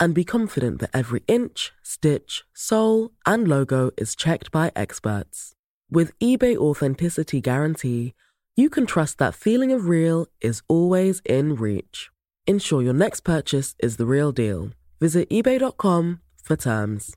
and 0.00 0.14
be 0.14 0.24
confident 0.24 0.80
that 0.80 0.90
every 0.92 1.22
inch, 1.28 1.72
stitch, 1.82 2.42
sole, 2.54 3.10
and 3.26 3.46
logo 3.46 3.90
is 3.96 4.16
checked 4.16 4.50
by 4.50 4.72
experts. 4.74 5.52
With 5.90 6.18
eBay 6.18 6.56
Authenticity 6.56 7.40
Guarantee, 7.40 8.14
you 8.56 8.70
can 8.70 8.86
trust 8.86 9.18
that 9.18 9.34
feeling 9.34 9.70
of 9.70 9.86
real 9.86 10.26
is 10.40 10.62
always 10.66 11.20
in 11.24 11.54
reach. 11.54 12.10
Ensure 12.46 12.82
your 12.82 12.94
next 12.94 13.20
purchase 13.20 13.74
is 13.78 13.98
the 13.98 14.06
real 14.06 14.32
deal. 14.32 14.70
Visit 15.00 15.28
eBay.com 15.30 16.20
for 16.42 16.56
terms. 16.56 17.14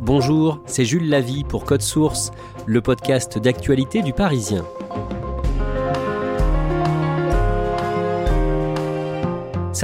Bonjour, 0.00 0.62
c'est 0.66 0.84
Jules 0.84 1.08
Lavie 1.08 1.44
pour 1.44 1.64
Code 1.64 1.80
Source, 1.80 2.30
le 2.66 2.82
podcast 2.82 3.38
d'actualité 3.38 4.02
du 4.02 4.12
Parisien. 4.12 4.66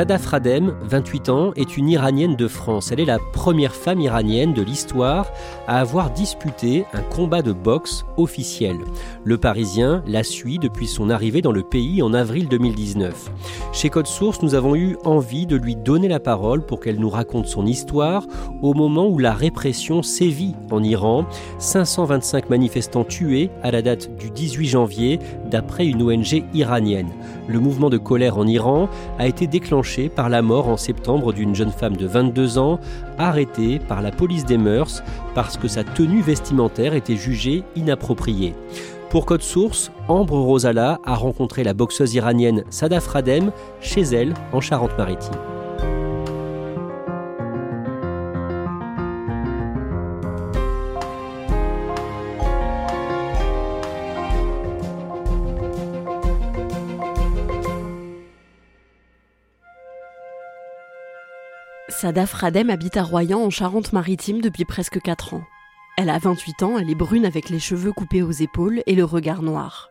Sadaf 0.00 0.24
Radem, 0.28 0.72
28 0.80 1.28
ans, 1.28 1.52
est 1.56 1.76
une 1.76 1.90
Iranienne 1.90 2.34
de 2.34 2.48
France. 2.48 2.90
Elle 2.90 3.00
est 3.00 3.04
la 3.04 3.18
première 3.34 3.74
femme 3.74 4.00
iranienne 4.00 4.54
de 4.54 4.62
l'histoire 4.62 5.30
à 5.66 5.78
avoir 5.78 6.10
disputé 6.10 6.86
un 6.94 7.02
combat 7.02 7.42
de 7.42 7.52
boxe 7.52 8.06
officiel. 8.16 8.78
Le 9.24 9.36
Parisien 9.36 10.02
la 10.06 10.22
suit 10.22 10.58
depuis 10.58 10.86
son 10.86 11.10
arrivée 11.10 11.42
dans 11.42 11.52
le 11.52 11.62
pays 11.62 12.00
en 12.00 12.14
avril 12.14 12.48
2019. 12.48 13.30
Chez 13.74 13.90
Code 13.90 14.06
Source, 14.06 14.40
nous 14.40 14.54
avons 14.54 14.74
eu 14.74 14.96
envie 15.04 15.44
de 15.44 15.56
lui 15.56 15.76
donner 15.76 16.08
la 16.08 16.18
parole 16.18 16.64
pour 16.64 16.80
qu'elle 16.80 16.98
nous 16.98 17.10
raconte 17.10 17.46
son 17.46 17.66
histoire 17.66 18.24
au 18.62 18.72
moment 18.72 19.06
où 19.06 19.18
la 19.18 19.34
répression 19.34 20.02
sévit 20.02 20.54
en 20.70 20.82
Iran. 20.82 21.26
525 21.58 22.48
manifestants 22.48 23.04
tués 23.04 23.50
à 23.62 23.70
la 23.70 23.82
date 23.82 24.16
du 24.16 24.30
18 24.30 24.66
janvier, 24.66 25.18
d'après 25.50 25.84
une 25.84 26.00
ONG 26.00 26.42
iranienne. 26.54 27.10
Le 27.48 27.60
mouvement 27.60 27.90
de 27.90 27.98
colère 27.98 28.38
en 28.38 28.46
Iran 28.46 28.88
a 29.18 29.26
été 29.26 29.46
déclenché 29.46 29.89
par 30.08 30.28
la 30.28 30.42
mort 30.42 30.68
en 30.68 30.76
septembre 30.76 31.32
d'une 31.32 31.54
jeune 31.54 31.72
femme 31.72 31.96
de 31.96 32.06
22 32.06 32.58
ans, 32.58 32.78
arrêtée 33.18 33.80
par 33.80 34.02
la 34.02 34.12
police 34.12 34.44
des 34.44 34.58
mœurs 34.58 35.02
parce 35.34 35.56
que 35.56 35.68
sa 35.68 35.84
tenue 35.84 36.22
vestimentaire 36.22 36.94
était 36.94 37.16
jugée 37.16 37.64
inappropriée. 37.76 38.54
Pour 39.10 39.26
Code 39.26 39.42
Source, 39.42 39.90
Ambre 40.06 40.38
Rosala 40.38 41.00
a 41.04 41.16
rencontré 41.16 41.64
la 41.64 41.74
boxeuse 41.74 42.14
iranienne 42.14 42.64
Sadaf 42.70 43.08
Radem 43.08 43.50
chez 43.80 44.02
elle 44.02 44.34
en 44.52 44.60
Charente-Maritime. 44.60 45.59
Sadaf 62.00 62.32
Radem 62.32 62.70
habite 62.70 62.96
à 62.96 63.02
Royan 63.02 63.42
en 63.42 63.50
Charente-Maritime 63.50 64.40
depuis 64.40 64.64
presque 64.64 65.02
4 65.02 65.34
ans. 65.34 65.44
Elle 65.98 66.08
a 66.08 66.16
28 66.16 66.62
ans, 66.62 66.78
elle 66.78 66.88
est 66.88 66.94
brune 66.94 67.26
avec 67.26 67.50
les 67.50 67.58
cheveux 67.58 67.92
coupés 67.92 68.22
aux 68.22 68.30
épaules 68.30 68.82
et 68.86 68.94
le 68.94 69.04
regard 69.04 69.42
noir. 69.42 69.90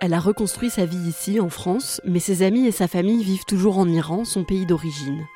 Elle 0.00 0.14
a 0.14 0.20
reconstruit 0.20 0.70
sa 0.70 0.86
vie 0.86 1.06
ici, 1.06 1.40
en 1.40 1.50
France, 1.50 2.00
mais 2.06 2.18
ses 2.18 2.42
amis 2.42 2.66
et 2.66 2.72
sa 2.72 2.88
famille 2.88 3.22
vivent 3.22 3.44
toujours 3.44 3.76
en 3.76 3.86
Iran, 3.86 4.24
son 4.24 4.42
pays 4.42 4.64
d'origine. 4.64 5.26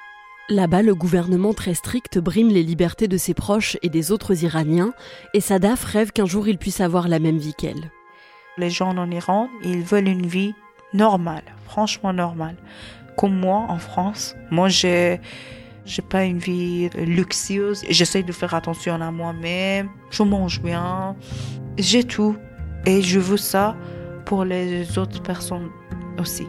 Là-bas, 0.48 0.80
le 0.80 0.94
gouvernement 0.94 1.52
très 1.52 1.74
strict 1.74 2.18
brime 2.18 2.48
les 2.48 2.62
libertés 2.62 3.06
de 3.06 3.18
ses 3.18 3.34
proches 3.34 3.76
et 3.82 3.90
des 3.90 4.10
autres 4.10 4.44
Iraniens, 4.44 4.94
et 5.34 5.42
Sadaf 5.42 5.84
rêve 5.84 6.12
qu'un 6.12 6.24
jour 6.24 6.48
il 6.48 6.56
puisse 6.56 6.80
avoir 6.80 7.08
la 7.08 7.18
même 7.18 7.36
vie 7.36 7.52
qu'elle. 7.52 7.92
Les 8.56 8.70
gens 8.70 8.96
en 8.96 9.10
Iran, 9.10 9.50
ils 9.62 9.82
veulent 9.82 10.08
une 10.08 10.26
vie 10.26 10.54
normale, 10.94 11.44
franchement 11.66 12.14
normale. 12.14 12.56
Comme 13.18 13.38
moi 13.38 13.66
en 13.68 13.78
France, 13.78 14.36
moi 14.50 14.70
j'ai 14.70 15.20
j'ai 15.88 16.02
pas 16.02 16.24
une 16.24 16.38
vie 16.38 16.90
luxueuse. 16.90 17.82
J'essaie 17.88 18.22
de 18.22 18.32
faire 18.32 18.52
attention 18.52 18.94
à 19.00 19.10
moi-même. 19.10 19.88
Je 20.10 20.22
mange 20.22 20.60
bien. 20.60 21.16
J'ai 21.78 22.04
tout. 22.04 22.36
Et 22.84 23.00
je 23.00 23.18
veux 23.18 23.38
ça 23.38 23.74
pour 24.26 24.44
les 24.44 24.98
autres 24.98 25.22
personnes 25.22 25.70
aussi. 26.18 26.46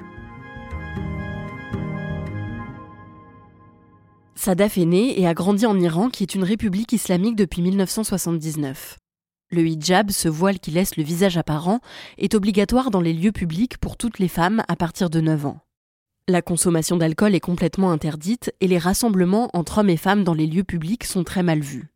Sadaf 4.36 4.78
est 4.78 4.86
né 4.86 5.20
et 5.20 5.26
a 5.26 5.34
grandi 5.34 5.66
en 5.66 5.80
Iran, 5.80 6.10
qui 6.10 6.24
est 6.24 6.36
une 6.36 6.44
république 6.44 6.92
islamique 6.92 7.36
depuis 7.38 7.62
1979. 7.62 8.98
Le 9.52 9.66
hijab, 9.66 10.12
ce 10.12 10.28
voile 10.28 10.60
qui 10.60 10.72
laisse 10.72 10.98
le 10.98 11.04
visage 11.04 11.38
apparent, 11.38 11.80
est 12.18 12.36
obligatoire 12.36 12.92
dans 12.92 13.02
les 13.02 13.14
lieux 13.14 13.32
publics 13.32 13.78
pour 13.78 13.96
toutes 13.96 14.20
les 14.20 14.28
femmes 14.28 14.64
à 14.68 14.76
partir 14.76 15.10
de 15.10 15.22
9 15.22 15.46
ans. 15.46 15.60
La 16.30 16.44
consommation 16.44 16.96
d'alcool 16.96 17.34
est 17.34 17.40
complètement 17.40 17.90
interdite 17.90 18.54
et 18.62 18.68
les 18.68 18.78
rassemblements 18.78 19.50
entre 19.54 19.80
hommes 19.80 19.90
et 19.90 19.98
femmes 19.98 20.24
dans 20.24 20.36
les 20.36 20.46
lieux 20.46 20.64
publics 20.64 21.04
sont 21.04 21.24
très 21.24 21.42
mal 21.42 21.60
vus. 21.60 21.90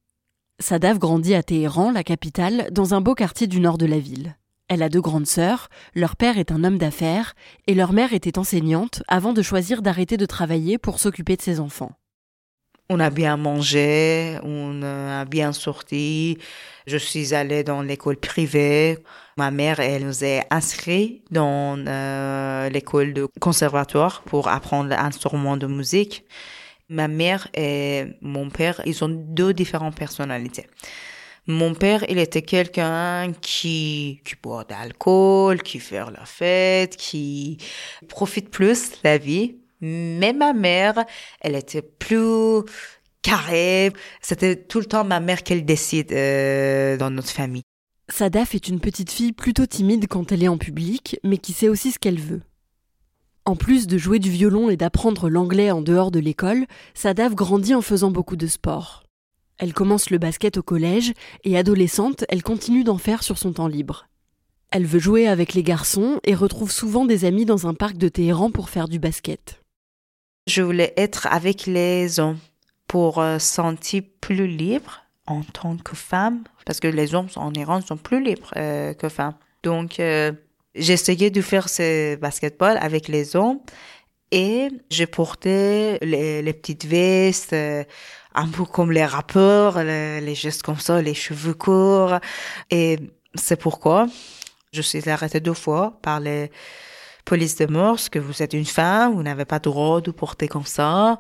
Sadaf 0.60 0.98
grandit 0.98 1.36
à 1.36 1.44
Téhéran, 1.44 1.92
la 1.92 2.04
capitale, 2.04 2.68
dans 2.72 2.96
un 2.96 3.02
beau 3.02 3.14
quartier 3.14 3.46
du 3.46 3.60
nord 3.60 3.78
de 3.78 3.86
la 3.86 4.00
ville. 4.00 4.36
Elle 4.70 4.82
a 4.82 4.90
deux 4.90 5.02
grandes 5.02 5.28
sœurs, 5.28 5.70
leur 5.94 6.16
père 6.16 6.40
est 6.40 6.52
un 6.52 6.64
homme 6.64 6.80
d'affaires 6.80 7.36
et 7.68 7.76
leur 7.76 7.94
mère 7.94 8.12
était 8.12 8.40
enseignante 8.40 9.04
avant 9.08 9.34
de 9.34 9.44
choisir 9.44 9.84
d'arrêter 9.84 10.18
de 10.18 10.26
travailler 10.26 10.80
pour 10.80 11.00
s'occuper 11.00 11.36
de 11.36 11.44
ses 11.44 11.60
enfants. 11.60 11.92
On 12.90 13.00
a 13.00 13.10
bien 13.10 13.38
mangé, 13.38 14.38
on 14.44 14.84
a 14.84 15.26
bien 15.26 15.54
sorti. 15.54 16.38
Je 16.86 16.98
suis 16.98 17.34
allée 17.34 17.64
dans 17.64 17.82
l'école 17.82 18.18
privée. 18.18 18.98
Ma 19.38 19.52
mère, 19.52 19.80
elle 19.80 20.06
nous 20.06 20.24
a 20.24 20.44
inscrits 20.52 21.24
dans 21.32 21.80
euh, 21.88 22.70
l'école 22.70 23.14
de 23.14 23.28
conservatoire 23.40 24.22
pour 24.24 24.50
apprendre 24.50 24.90
l'instrument 24.90 25.56
de 25.56 25.66
musique. 25.66 26.26
Ma 26.90 27.08
mère 27.08 27.48
et 27.56 28.06
mon 28.22 28.50
père, 28.50 28.82
ils 28.86 29.04
ont 29.04 29.10
deux 29.10 29.54
différentes 29.54 29.96
personnalités. 29.96 30.68
Mon 31.48 31.74
père, 31.76 32.06
il 32.10 32.20
était 32.20 32.42
quelqu'un 32.42 33.32
qui, 33.42 34.22
qui 34.26 34.36
boit 34.42 34.66
d'alcool, 34.66 35.62
qui 35.62 35.80
fait 35.80 36.00
la 36.00 36.26
fête, 36.26 36.96
qui 36.98 37.58
profite 38.08 38.50
plus 38.50 38.94
la 39.04 39.18
vie. 39.18 39.62
Mais 39.86 40.32
ma 40.32 40.54
mère, 40.54 41.04
elle 41.42 41.56
était 41.56 41.82
plus 41.82 42.64
carrée. 43.22 43.92
C'était 44.22 44.56
tout 44.56 44.80
le 44.80 44.86
temps 44.86 45.04
ma 45.04 45.19
mère 45.19 45.44
qu'elle 45.44 45.66
décide 45.66 46.13
euh, 46.13 46.96
dans 46.96 47.10
notre 47.10 47.31
famille. 47.31 47.63
Sadaf 48.07 48.56
est 48.56 48.69
une 48.69 48.80
petite 48.80 49.12
fille 49.12 49.34
plutôt 49.34 49.66
timide 49.66 50.07
quand 50.07 50.31
elle 50.31 50.42
est 50.42 50.48
en 50.48 50.57
public, 50.57 51.19
mais 51.25 51.38
qui 51.38 51.52
sait 51.52 51.68
aussi 51.68 51.92
ce 51.92 52.00
qu'elle 52.00 52.19
veut. 52.19 52.44
En 53.44 53.57
plus 53.57 53.88
de 53.88 53.98
jouer 53.98 54.19
du 54.19 54.30
violon 54.30 54.69
et 54.69 54.78
d'apprendre 54.78 55.30
l'anglais 55.30 55.69
en 55.69 55.81
dehors 55.81 56.12
de 56.12 56.19
l'école, 56.19 56.66
Sadaf 56.94 57.36
grandit 57.36 57.75
en 57.75 57.81
faisant 57.81 58.10
beaucoup 58.10 58.38
de 58.38 58.48
sport. 58.48 59.04
Elle 59.57 59.74
commence 59.74 60.10
le 60.12 60.18
basket 60.18 60.57
au 60.57 60.63
collège 60.63 61.12
et 61.44 61.57
adolescente, 61.57 62.24
elle 62.30 62.42
continue 62.42 62.86
d'en 62.86 62.98
faire 62.98 63.22
sur 63.22 63.38
son 63.38 63.52
temps 63.52 63.68
libre. 63.68 64.07
Elle 64.72 64.86
veut 64.86 65.00
jouer 65.00 65.28
avec 65.28 65.54
les 65.54 65.63
garçons 65.63 66.22
et 66.24 66.36
retrouve 66.36 66.72
souvent 66.72 67.06
des 67.06 67.25
amis 67.25 67.44
dans 67.44 67.68
un 67.68 67.74
parc 67.74 67.98
de 67.98 68.07
Téhéran 68.07 68.50
pour 68.50 68.69
faire 68.69 68.88
du 68.88 68.98
basket. 68.98 69.62
Je 70.48 70.62
voulais 70.62 70.94
être 70.98 71.28
avec 71.28 71.66
les 71.68 72.19
hommes 72.19 72.40
pour 72.88 73.19
euh, 73.19 73.40
sentir 73.40 74.04
plus 74.19 74.48
libre 74.48 75.04
en 75.25 75.42
tant 75.42 75.78
que 75.78 75.95
femme, 75.95 76.44
parce 76.66 76.81
que 76.81 76.88
les 76.88 77.16
hommes 77.16 77.30
en 77.38 77.54
Iran 77.54 77.80
sont 77.81 77.95
plus 77.95 78.22
libres 78.22 78.51
euh, 78.57 78.94
que 78.94 79.07
femmes. 79.07 79.36
Donc, 79.63 80.01
euh, 80.01 80.34
j'essayais 80.75 81.30
de 81.30 81.42
faire 81.42 81.69
ce 81.69 82.16
basketball 82.18 82.78
avec 82.81 83.07
les 83.07 83.38
hommes 83.38 83.60
Et 84.31 84.68
j'ai 84.90 85.07
porté 85.07 85.98
les, 86.01 86.54
petites 86.54 86.86
vestes, 86.86 87.56
un 88.36 88.48
peu 88.48 88.66
comme 88.66 88.92
les 88.92 89.06
rappeurs, 89.06 89.81
les, 89.81 90.36
gestes 90.36 90.63
comme 90.63 90.80
ça, 90.80 91.01
les 91.01 91.13
cheveux 91.13 91.54
courts. 91.54 92.19
Et 92.69 93.00
c'est 93.36 93.56
pourquoi 93.56 94.07
je 94.74 94.81
suis 94.81 95.07
arrêtée 95.10 95.40
deux 95.40 95.54
fois 95.54 96.00
par 96.01 96.19
les 96.19 96.51
polices 97.25 97.56
de 97.56 97.66
mœurs 97.66 98.10
que 98.10 98.20
vous 98.20 98.42
êtes 98.44 98.54
une 98.54 98.66
femme, 98.66 99.14
vous 99.14 99.24
n'avez 99.24 99.46
pas 99.46 99.60
droit 99.60 100.02
de 100.02 100.12
porter 100.12 100.48
comme 100.48 100.66
ça. 100.66 101.20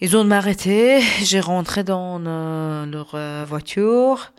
Ils 0.00 0.16
ont 0.16 0.24
m'arrêté, 0.24 1.00
j'ai 1.22 1.40
rentré 1.40 1.84
dans 1.84 2.20
euh, 2.26 2.86
leur 2.86 3.14
euh, 3.14 3.44
voiture, 3.48 4.32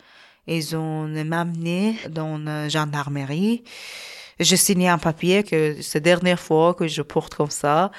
ils 0.46 0.76
ont 0.76 1.08
m'amené 1.08 1.96
dans 2.10 2.38
la 2.38 2.68
gendarmerie. 2.68 3.64
J'ai 4.40 4.56
signé 4.56 4.88
un 4.88 4.98
papier 4.98 5.42
que 5.42 5.80
c'est 5.80 6.00
la 6.00 6.16
dernière 6.16 6.40
fois 6.40 6.74
que 6.74 6.86
je 6.86 7.02
porte 7.02 7.34
comme 7.34 7.50
ça. 7.50 7.92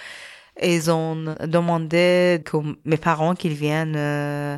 Ils 0.62 0.92
ont 0.92 1.36
demandé 1.46 2.42
que 2.46 2.58
mes 2.86 2.98
parents 2.98 3.36
qu'ils 3.36 3.54
viennent 3.54 3.96
euh, 3.98 4.58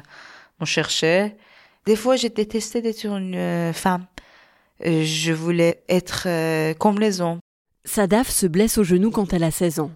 me 0.60 0.66
chercher. 0.66 1.38
Des 1.86 1.96
fois, 1.96 2.18
j'ai 2.18 2.30
détesté 2.30 2.82
d'être 2.82 3.06
une 3.06 3.36
euh, 3.36 3.74
femme. 3.74 4.06
Je 4.82 5.32
voulais 5.32 5.82
être 5.88 6.28
comme 6.78 7.00
les 7.00 7.22
hommes. 7.22 7.40
Sadaf 7.88 8.30
se 8.30 8.46
blesse 8.46 8.78
au 8.78 8.84
genou 8.84 9.12
quand 9.12 9.32
elle 9.32 9.46
a 9.46 9.50
16 9.50 9.80
ans. 9.80 9.92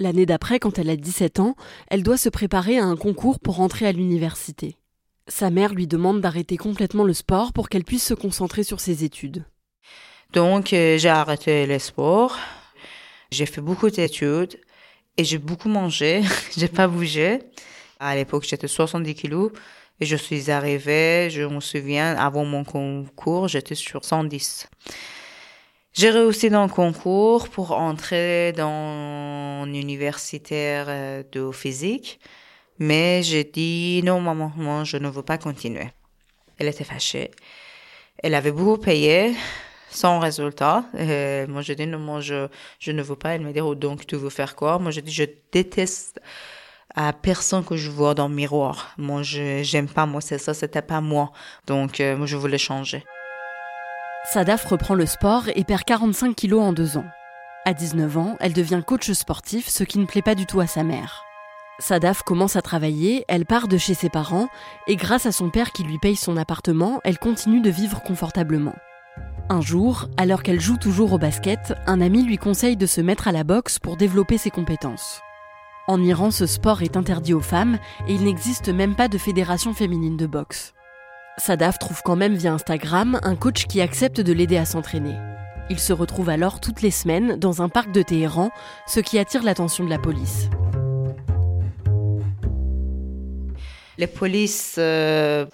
L'année 0.00 0.26
d'après, 0.26 0.58
quand 0.58 0.76
elle 0.76 0.90
a 0.90 0.96
17 0.96 1.38
ans, 1.38 1.54
elle 1.86 2.02
doit 2.02 2.18
se 2.18 2.28
préparer 2.28 2.78
à 2.78 2.84
un 2.84 2.96
concours 2.96 3.38
pour 3.38 3.60
entrer 3.60 3.86
à 3.86 3.92
l'université. 3.92 4.76
Sa 5.28 5.48
mère 5.48 5.72
lui 5.72 5.86
demande 5.86 6.20
d'arrêter 6.20 6.56
complètement 6.56 7.04
le 7.04 7.12
sport 7.12 7.52
pour 7.52 7.68
qu'elle 7.68 7.84
puisse 7.84 8.04
se 8.04 8.12
concentrer 8.12 8.64
sur 8.64 8.80
ses 8.80 9.04
études. 9.04 9.44
Donc, 10.32 10.72
euh, 10.72 10.98
j'ai 10.98 11.08
arrêté 11.08 11.64
le 11.64 11.78
sport. 11.78 12.36
J'ai 13.30 13.46
fait 13.46 13.60
beaucoup 13.60 13.88
d'études 13.88 14.58
et 15.16 15.22
j'ai 15.22 15.38
beaucoup 15.38 15.68
mangé. 15.68 16.22
j'ai 16.56 16.68
pas 16.68 16.88
bougé. 16.88 17.38
À 18.00 18.16
l'époque, 18.16 18.46
j'étais 18.48 18.68
70 18.68 19.14
kilos 19.14 19.52
et 20.00 20.06
je 20.06 20.16
suis 20.16 20.50
arrivée, 20.50 21.28
je 21.30 21.42
me 21.42 21.60
souviens, 21.60 22.16
avant 22.16 22.44
mon 22.44 22.64
concours, 22.64 23.46
j'étais 23.46 23.76
sur 23.76 24.04
110. 24.04 24.68
J'ai 25.98 26.10
réussi 26.10 26.48
dans 26.48 26.62
le 26.62 26.70
concours 26.70 27.48
pour 27.48 27.72
entrer 27.72 28.52
dans 28.52 29.66
universitaire 29.66 30.86
euh, 30.88 31.24
de 31.32 31.50
physique, 31.50 32.20
mais 32.78 33.24
j'ai 33.24 33.42
dit 33.42 34.00
non, 34.04 34.20
maman, 34.20 34.84
je 34.84 34.96
ne 34.96 35.08
veux 35.08 35.24
pas 35.24 35.38
continuer. 35.38 35.88
Elle 36.56 36.68
était 36.68 36.84
fâchée. 36.84 37.32
Elle 38.22 38.36
avait 38.36 38.52
beaucoup 38.52 38.80
payé 38.80 39.34
sans 39.90 40.20
résultat. 40.20 40.84
Et 40.96 41.46
moi, 41.48 41.62
je 41.62 41.72
dis, 41.72 41.88
non, 41.88 41.98
moi, 41.98 42.20
je, 42.20 42.46
je 42.78 42.92
ne 42.92 43.02
veux 43.02 43.16
pas. 43.16 43.34
Elle 43.34 43.40
me 43.42 43.52
dit, 43.52 43.60
oh, 43.60 43.74
donc, 43.74 44.06
tu 44.06 44.14
veux 44.14 44.30
faire 44.30 44.54
quoi? 44.54 44.78
Moi, 44.78 44.92
je 44.92 45.00
dis, 45.00 45.10
je 45.10 45.24
déteste 45.50 46.20
à 46.94 47.12
personne 47.12 47.64
que 47.64 47.76
je 47.76 47.90
vois 47.90 48.14
dans 48.14 48.28
le 48.28 48.34
miroir. 48.36 48.94
Moi, 48.98 49.24
je, 49.24 49.64
j'aime 49.64 49.88
pas, 49.88 50.06
moi, 50.06 50.20
c'est 50.20 50.38
ça, 50.38 50.54
c'était 50.54 50.80
pas 50.80 51.00
moi. 51.00 51.32
Donc, 51.66 52.00
euh, 52.00 52.16
moi, 52.16 52.26
je 52.26 52.36
voulais 52.36 52.56
changer. 52.56 53.02
Sadaf 54.30 54.66
reprend 54.66 54.94
le 54.94 55.06
sport 55.06 55.44
et 55.54 55.64
perd 55.64 55.84
45 55.84 56.36
kilos 56.36 56.60
en 56.60 56.74
deux 56.74 56.98
ans. 56.98 57.06
À 57.64 57.72
19 57.72 58.18
ans, 58.18 58.36
elle 58.40 58.52
devient 58.52 58.82
coach 58.86 59.10
sportif, 59.12 59.70
ce 59.70 59.84
qui 59.84 59.98
ne 59.98 60.04
plaît 60.04 60.20
pas 60.20 60.34
du 60.34 60.44
tout 60.44 60.60
à 60.60 60.66
sa 60.66 60.84
mère. 60.84 61.24
Sadaf 61.78 62.24
commence 62.24 62.54
à 62.54 62.60
travailler, 62.60 63.24
elle 63.26 63.46
part 63.46 63.68
de 63.68 63.78
chez 63.78 63.94
ses 63.94 64.10
parents, 64.10 64.50
et 64.86 64.96
grâce 64.96 65.24
à 65.24 65.32
son 65.32 65.48
père 65.48 65.72
qui 65.72 65.82
lui 65.82 65.96
paye 65.98 66.14
son 66.14 66.36
appartement, 66.36 67.00
elle 67.04 67.18
continue 67.18 67.62
de 67.62 67.70
vivre 67.70 68.02
confortablement. 68.02 68.74
Un 69.48 69.62
jour, 69.62 70.10
alors 70.18 70.42
qu'elle 70.42 70.60
joue 70.60 70.76
toujours 70.76 71.14
au 71.14 71.18
basket, 71.18 71.72
un 71.86 72.02
ami 72.02 72.22
lui 72.22 72.36
conseille 72.36 72.76
de 72.76 72.84
se 72.84 73.00
mettre 73.00 73.28
à 73.28 73.32
la 73.32 73.44
boxe 73.44 73.78
pour 73.78 73.96
développer 73.96 74.36
ses 74.36 74.50
compétences. 74.50 75.22
En 75.86 76.02
Iran, 76.02 76.30
ce 76.30 76.44
sport 76.44 76.82
est 76.82 76.98
interdit 76.98 77.32
aux 77.32 77.40
femmes 77.40 77.78
et 78.06 78.12
il 78.12 78.24
n'existe 78.24 78.68
même 78.68 78.94
pas 78.94 79.08
de 79.08 79.16
fédération 79.16 79.72
féminine 79.72 80.18
de 80.18 80.26
boxe. 80.26 80.74
Sadaf 81.38 81.78
trouve 81.78 82.02
quand 82.02 82.16
même 82.16 82.34
via 82.34 82.52
Instagram 82.52 83.18
un 83.22 83.36
coach 83.36 83.66
qui 83.66 83.80
accepte 83.80 84.20
de 84.20 84.32
l'aider 84.32 84.56
à 84.56 84.64
s'entraîner. 84.64 85.14
Il 85.70 85.78
se 85.78 85.92
retrouve 85.92 86.28
alors 86.28 86.60
toutes 86.60 86.82
les 86.82 86.90
semaines 86.90 87.36
dans 87.36 87.62
un 87.62 87.68
parc 87.68 87.92
de 87.92 88.02
Téhéran, 88.02 88.50
ce 88.86 89.00
qui 89.00 89.18
attire 89.18 89.42
l'attention 89.42 89.84
de 89.84 89.90
la 89.90 89.98
police. 89.98 90.48
Les 93.98 94.06
polices 94.06 94.76
euh, 94.78 95.46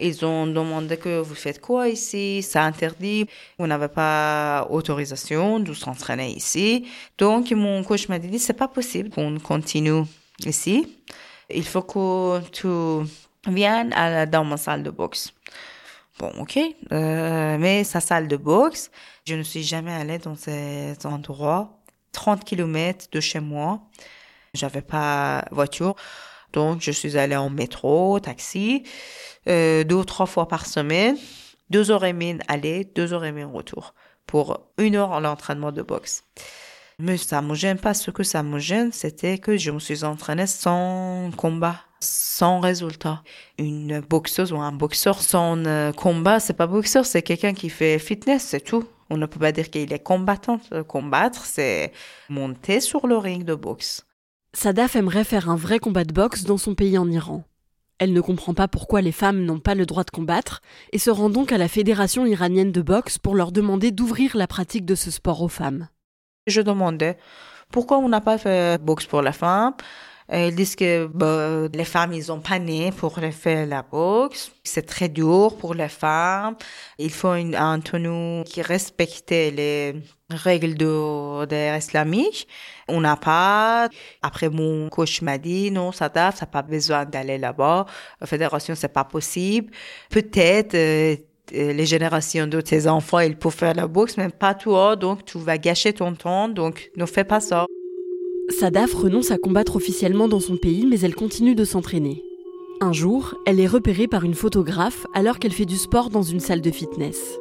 ils 0.00 0.24
ont 0.24 0.46
demandé 0.46 0.96
que 0.96 1.20
vous 1.20 1.34
faites 1.34 1.60
quoi 1.60 1.88
ici, 1.88 2.42
c'est 2.42 2.58
interdit, 2.58 3.26
vous 3.58 3.66
n'avez 3.66 3.88
pas 3.88 4.66
autorisation 4.70 5.60
de 5.60 5.72
s'entraîner 5.74 6.30
ici. 6.30 6.86
Donc 7.18 7.50
mon 7.52 7.84
coach 7.84 8.08
m'a 8.08 8.18
dit 8.18 8.38
c'est 8.38 8.52
pas 8.54 8.68
possible 8.68 9.10
qu'on 9.10 9.38
continue 9.38 10.04
ici. 10.44 10.98
Il 11.54 11.64
faut 11.64 11.82
que 11.82 12.40
tu 12.50 13.06
viennes 13.46 13.92
à, 13.92 14.26
dans 14.26 14.44
ma 14.44 14.56
salle 14.56 14.82
de 14.82 14.90
boxe. 14.90 15.32
Bon, 16.18 16.30
ok, 16.38 16.58
euh, 16.92 17.58
mais 17.58 17.84
sa 17.84 18.00
salle 18.00 18.28
de 18.28 18.36
boxe, 18.36 18.90
je 19.26 19.34
ne 19.34 19.42
suis 19.42 19.62
jamais 19.62 19.92
allée 19.92 20.18
dans 20.18 20.36
cet 20.36 21.06
endroit, 21.06 21.80
30 22.12 22.44
km 22.44 23.06
de 23.10 23.20
chez 23.20 23.40
moi. 23.40 23.80
J'avais 24.54 24.82
pas 24.82 25.44
voiture. 25.50 25.96
Donc, 26.52 26.82
je 26.82 26.90
suis 26.90 27.16
allée 27.16 27.36
en 27.36 27.48
métro, 27.48 28.20
taxi, 28.20 28.82
euh, 29.48 29.84
deux 29.84 29.96
ou 29.96 30.04
trois 30.04 30.26
fois 30.26 30.46
par 30.48 30.66
semaine, 30.66 31.16
deux 31.70 31.90
heures 31.90 32.04
et 32.04 32.12
demie 32.12 32.36
aller, 32.46 32.84
deux 32.84 33.14
heures 33.14 33.24
et 33.24 33.30
demie 33.30 33.44
retour, 33.44 33.94
pour 34.26 34.60
une 34.76 34.96
heure 34.96 35.12
en 35.12 35.24
entraînement 35.24 35.72
de 35.72 35.80
boxe. 35.80 36.24
Mais 36.98 37.16
ça 37.16 37.40
me 37.40 37.54
gêne 37.54 37.78
pas. 37.78 37.94
Ce 37.94 38.10
que 38.10 38.22
ça 38.22 38.42
me 38.42 38.58
gêne, 38.58 38.92
c'était 38.92 39.38
que 39.38 39.56
je 39.56 39.70
me 39.70 39.78
suis 39.78 40.04
entraînée 40.04 40.46
sans 40.46 41.30
combat, 41.36 41.80
sans 42.02 42.60
résultat. 42.60 43.22
Une 43.58 44.00
boxeuse 44.00 44.52
ou 44.52 44.58
un 44.58 44.72
boxeur 44.72 45.20
sans 45.20 45.64
euh, 45.66 45.92
combat, 45.92 46.40
c'est 46.40 46.52
pas 46.52 46.66
boxeur, 46.66 47.06
c'est 47.06 47.22
quelqu'un 47.22 47.54
qui 47.54 47.70
fait 47.70 47.98
fitness, 47.98 48.42
c'est 48.42 48.60
tout. 48.60 48.84
On 49.10 49.16
ne 49.16 49.26
peut 49.26 49.38
pas 49.38 49.52
dire 49.52 49.70
qu'il 49.70 49.92
est 49.92 50.02
combattant. 50.02 50.58
Combattre, 50.88 51.44
c'est 51.44 51.92
monter 52.28 52.80
sur 52.80 53.06
le 53.06 53.18
ring 53.18 53.44
de 53.44 53.54
boxe. 53.54 54.06
Sadaf 54.54 54.96
aimerait 54.96 55.24
faire 55.24 55.48
un 55.48 55.56
vrai 55.56 55.78
combat 55.78 56.04
de 56.04 56.12
boxe 56.12 56.44
dans 56.44 56.58
son 56.58 56.74
pays 56.74 56.98
en 56.98 57.10
Iran. 57.10 57.44
Elle 57.98 58.12
ne 58.12 58.20
comprend 58.20 58.52
pas 58.52 58.68
pourquoi 58.68 59.00
les 59.00 59.12
femmes 59.12 59.44
n'ont 59.44 59.60
pas 59.60 59.74
le 59.74 59.86
droit 59.86 60.04
de 60.04 60.10
combattre 60.10 60.60
et 60.92 60.98
se 60.98 61.10
rend 61.10 61.30
donc 61.30 61.52
à 61.52 61.58
la 61.58 61.68
Fédération 61.68 62.26
iranienne 62.26 62.72
de 62.72 62.82
boxe 62.82 63.16
pour 63.16 63.34
leur 63.34 63.52
demander 63.52 63.92
d'ouvrir 63.92 64.36
la 64.36 64.46
pratique 64.46 64.84
de 64.84 64.94
ce 64.94 65.10
sport 65.10 65.40
aux 65.40 65.48
femmes. 65.48 65.88
Je 66.46 66.60
demandais 66.60 67.16
pourquoi 67.70 67.98
on 67.98 68.08
n'a 68.08 68.20
pas 68.20 68.38
fait 68.38 68.82
boxe 68.82 69.06
pour 69.06 69.22
la 69.22 69.32
femme 69.32 69.74
ils 70.30 70.54
disent 70.54 70.76
que 70.76 71.08
les 71.74 71.84
femmes, 71.84 72.12
ils 72.12 72.30
ont 72.30 72.40
pas 72.40 72.58
né 72.58 72.90
pour 72.92 73.18
faire 73.18 73.66
la 73.66 73.82
boxe. 73.82 74.52
C'est 74.64 74.86
très 74.86 75.08
dur 75.08 75.56
pour 75.58 75.74
les 75.74 75.88
femmes. 75.88 76.56
Il 76.98 77.10
faut 77.10 77.28
un 77.28 77.80
tenue 77.80 78.44
qui 78.44 78.62
respecte 78.62 79.30
les 79.30 79.94
règles 80.30 80.74
de, 80.74 81.44
de 81.46 81.76
islamiques. 81.76 82.46
On 82.88 83.00
n'a 83.00 83.16
pas. 83.16 83.88
Après, 84.22 84.48
mon 84.48 84.88
coach 84.88 85.22
m'a 85.22 85.38
dit, 85.38 85.70
non, 85.70 85.92
ça 85.92 86.10
ça 86.14 86.32
n'a 86.40 86.46
pas 86.46 86.62
besoin 86.62 87.04
d'aller 87.04 87.38
là-bas. 87.38 87.86
La 88.20 88.26
fédération, 88.26 88.74
c'est 88.74 88.88
pas 88.88 89.04
possible. 89.04 89.70
Peut-être, 90.10 90.74
euh, 90.74 91.16
les 91.52 91.86
générations 91.86 92.46
de 92.46 92.60
tes 92.60 92.86
enfants, 92.86 93.20
ils 93.20 93.36
peuvent 93.36 93.52
faire 93.52 93.74
la 93.74 93.86
boxe, 93.86 94.16
mais 94.16 94.28
pas 94.28 94.54
toi, 94.54 94.96
donc 94.96 95.24
tu 95.24 95.38
vas 95.38 95.58
gâcher 95.58 95.92
ton 95.92 96.14
temps, 96.14 96.48
donc 96.48 96.90
ne 96.96 97.06
fais 97.06 97.24
pas 97.24 97.40
ça. 97.40 97.66
Sadaf 98.48 98.92
renonce 98.94 99.30
à 99.30 99.38
combattre 99.38 99.76
officiellement 99.76 100.26
dans 100.26 100.40
son 100.40 100.56
pays, 100.56 100.86
mais 100.86 101.00
elle 101.00 101.14
continue 101.14 101.54
de 101.54 101.64
s'entraîner. 101.64 102.24
Un 102.80 102.92
jour, 102.92 103.36
elle 103.46 103.60
est 103.60 103.68
repérée 103.68 104.08
par 104.08 104.24
une 104.24 104.34
photographe 104.34 105.06
alors 105.14 105.38
qu'elle 105.38 105.52
fait 105.52 105.64
du 105.64 105.76
sport 105.76 106.10
dans 106.10 106.22
une 106.22 106.40
salle 106.40 106.60
de 106.60 106.70
fitness. 106.70 107.38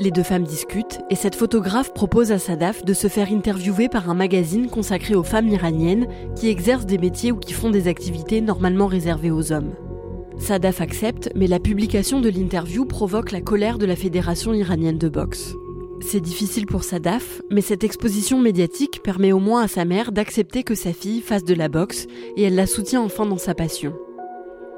Les 0.00 0.10
deux 0.10 0.22
femmes 0.22 0.44
discutent 0.44 1.00
et 1.08 1.14
cette 1.14 1.34
photographe 1.34 1.94
propose 1.94 2.30
à 2.30 2.38
Sadaf 2.38 2.84
de 2.84 2.92
se 2.92 3.08
faire 3.08 3.32
interviewer 3.32 3.88
par 3.88 4.10
un 4.10 4.14
magazine 4.14 4.68
consacré 4.68 5.14
aux 5.14 5.22
femmes 5.22 5.48
iraniennes 5.48 6.08
qui 6.36 6.48
exercent 6.48 6.86
des 6.86 6.98
métiers 6.98 7.32
ou 7.32 7.36
qui 7.36 7.52
font 7.52 7.70
des 7.70 7.88
activités 7.88 8.40
normalement 8.40 8.86
réservées 8.86 9.30
aux 9.30 9.52
hommes. 9.52 9.72
Sadaf 10.38 10.80
accepte, 10.80 11.30
mais 11.34 11.46
la 11.46 11.60
publication 11.60 12.20
de 12.20 12.28
l'interview 12.28 12.84
provoque 12.84 13.30
la 13.30 13.40
colère 13.40 13.78
de 13.78 13.86
la 13.86 13.96
Fédération 13.96 14.52
iranienne 14.52 14.98
de 14.98 15.08
boxe. 15.08 15.54
C'est 16.00 16.20
difficile 16.20 16.66
pour 16.66 16.84
Sadaf, 16.84 17.40
mais 17.50 17.60
cette 17.60 17.84
exposition 17.84 18.40
médiatique 18.40 19.02
permet 19.02 19.32
au 19.32 19.38
moins 19.38 19.62
à 19.62 19.68
sa 19.68 19.84
mère 19.84 20.12
d'accepter 20.12 20.62
que 20.62 20.74
sa 20.74 20.92
fille 20.92 21.20
fasse 21.20 21.44
de 21.44 21.54
la 21.54 21.68
boxe 21.68 22.06
et 22.36 22.42
elle 22.42 22.56
la 22.56 22.66
soutient 22.66 23.02
enfin 23.02 23.26
dans 23.26 23.38
sa 23.38 23.54
passion. 23.54 23.94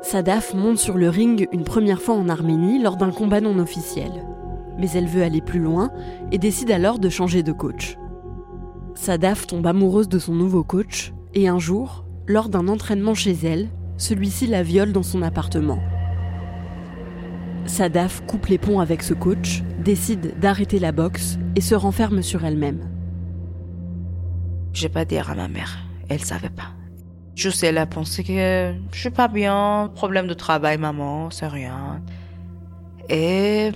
Sadaf 0.03 0.55
monte 0.55 0.79
sur 0.79 0.97
le 0.97 1.09
ring 1.09 1.49
une 1.53 1.65
première 1.65 2.03
fois 2.03 2.15
en 2.15 2.29
Arménie 2.29 2.83
lors 2.83 2.97
d'un 2.97 3.11
combat 3.11 3.41
non 3.41 3.59
officiel. 3.59 4.25
Mais 4.79 4.91
elle 4.91 5.07
veut 5.07 5.23
aller 5.23 5.41
plus 5.41 5.59
loin 5.59 5.91
et 6.33 6.39
décide 6.39 6.71
alors 6.71 6.99
de 6.99 7.09
changer 7.09 7.43
de 7.43 7.53
coach. 7.53 7.97
Sadaf 8.95 9.47
tombe 9.47 9.67
amoureuse 9.67 10.09
de 10.09 10.19
son 10.19 10.35
nouveau 10.35 10.65
coach 10.65 11.13
et 11.35 11.49
un 11.49 11.59
jour, 11.59 12.05
lors 12.27 12.49
d'un 12.49 12.69
entraînement 12.69 13.15
chez 13.15 13.37
elle, 13.43 13.69
celui-ci 13.97 14.47
la 14.47 14.63
viole 14.63 14.93
dans 14.93 15.03
son 15.03 15.23
appartement. 15.23 15.79
Sadaf 17.67 18.25
coupe 18.27 18.47
les 18.47 18.59
ponts 18.59 18.81
avec 18.81 19.03
ce 19.03 19.13
coach, 19.13 19.63
décide 19.83 20.39
d'arrêter 20.39 20.79
la 20.79 20.93
boxe 20.93 21.39
et 21.57 21.61
se 21.61 21.75
renferme 21.75 22.23
sur 22.23 22.45
elle-même. 22.45 22.89
Je 24.73 24.83
vais 24.83 24.89
pas 24.89 25.05
dire 25.05 25.31
à 25.31 25.35
ma 25.35 25.49
mère. 25.49 25.79
Elle 26.09 26.23
savait 26.23 26.51
pas. 26.51 26.73
Je 27.35 27.51
sais, 27.51 27.67
elle 27.67 27.79
a 27.79 27.87
pensé 27.87 28.23
que 28.23 28.75
je 28.93 28.99
suis 28.99 29.11
pas 29.11 29.29
bien, 29.29 29.91
problème 29.95 30.27
de 30.27 30.35
travail, 30.35 30.79
maman, 30.79 31.31
c'est 31.31 31.49
rien. 31.49 32.03
Et 33.09 33.73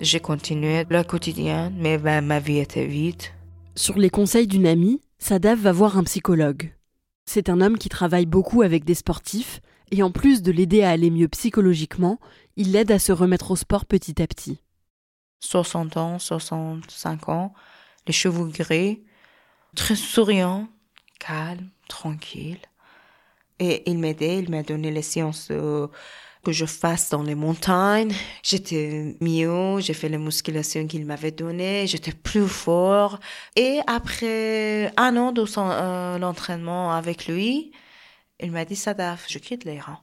j'ai 0.00 0.20
continué 0.20 0.84
le 0.88 1.02
quotidien, 1.02 1.70
mais 1.76 1.98
ma 1.98 2.40
vie 2.40 2.58
était 2.58 2.86
vide. 2.86 3.22
Sur 3.76 3.98
les 3.98 4.10
conseils 4.10 4.46
d'une 4.46 4.66
amie, 4.66 5.00
Sadaf 5.18 5.58
va 5.58 5.72
voir 5.72 5.98
un 5.98 6.04
psychologue. 6.04 6.72
C'est 7.26 7.48
un 7.48 7.60
homme 7.60 7.78
qui 7.78 7.88
travaille 7.88 8.26
beaucoup 8.26 8.62
avec 8.62 8.84
des 8.84 8.94
sportifs, 8.94 9.60
et 9.92 10.02
en 10.02 10.10
plus 10.10 10.42
de 10.42 10.50
l'aider 10.50 10.82
à 10.82 10.90
aller 10.90 11.10
mieux 11.10 11.28
psychologiquement, 11.28 12.18
il 12.56 12.72
l'aide 12.72 12.90
à 12.90 12.98
se 12.98 13.12
remettre 13.12 13.50
au 13.50 13.56
sport 13.56 13.84
petit 13.84 14.20
à 14.22 14.26
petit. 14.26 14.60
60 15.40 15.96
ans, 15.96 16.18
65 16.18 17.28
ans, 17.28 17.54
les 18.06 18.12
cheveux 18.12 18.48
gris, 18.48 19.04
très 19.74 19.96
souriant, 19.96 20.68
calme, 21.18 21.70
tranquille. 21.88 22.60
Et 23.58 23.88
il 23.90 23.98
m'aidait, 23.98 24.38
il 24.38 24.50
m'a 24.50 24.62
donné 24.62 24.90
les 24.90 25.02
séances 25.02 25.50
que 26.46 26.52
je 26.52 26.64
fasse 26.64 27.10
dans 27.10 27.24
les 27.24 27.34
montagnes. 27.34 28.14
J'étais 28.42 29.16
mieux, 29.20 29.80
j'ai 29.80 29.94
fait 29.94 30.08
les 30.08 30.18
musculations 30.18 30.86
qu'il 30.86 31.04
m'avait 31.04 31.32
données, 31.32 31.86
j'étais 31.86 32.12
plus 32.12 32.46
fort. 32.46 33.18
Et 33.56 33.80
après 33.88 34.92
un 34.96 35.16
an 35.16 35.32
de 35.32 35.44
son, 35.44 35.68
euh, 35.68 36.18
l'entraînement 36.18 36.92
avec 36.92 37.26
lui, 37.26 37.72
il 38.40 38.52
m'a 38.52 38.64
dit, 38.64 38.76
Sadaf, 38.76 39.26
je 39.28 39.38
quitte 39.38 39.64
l'Iran. 39.64 39.98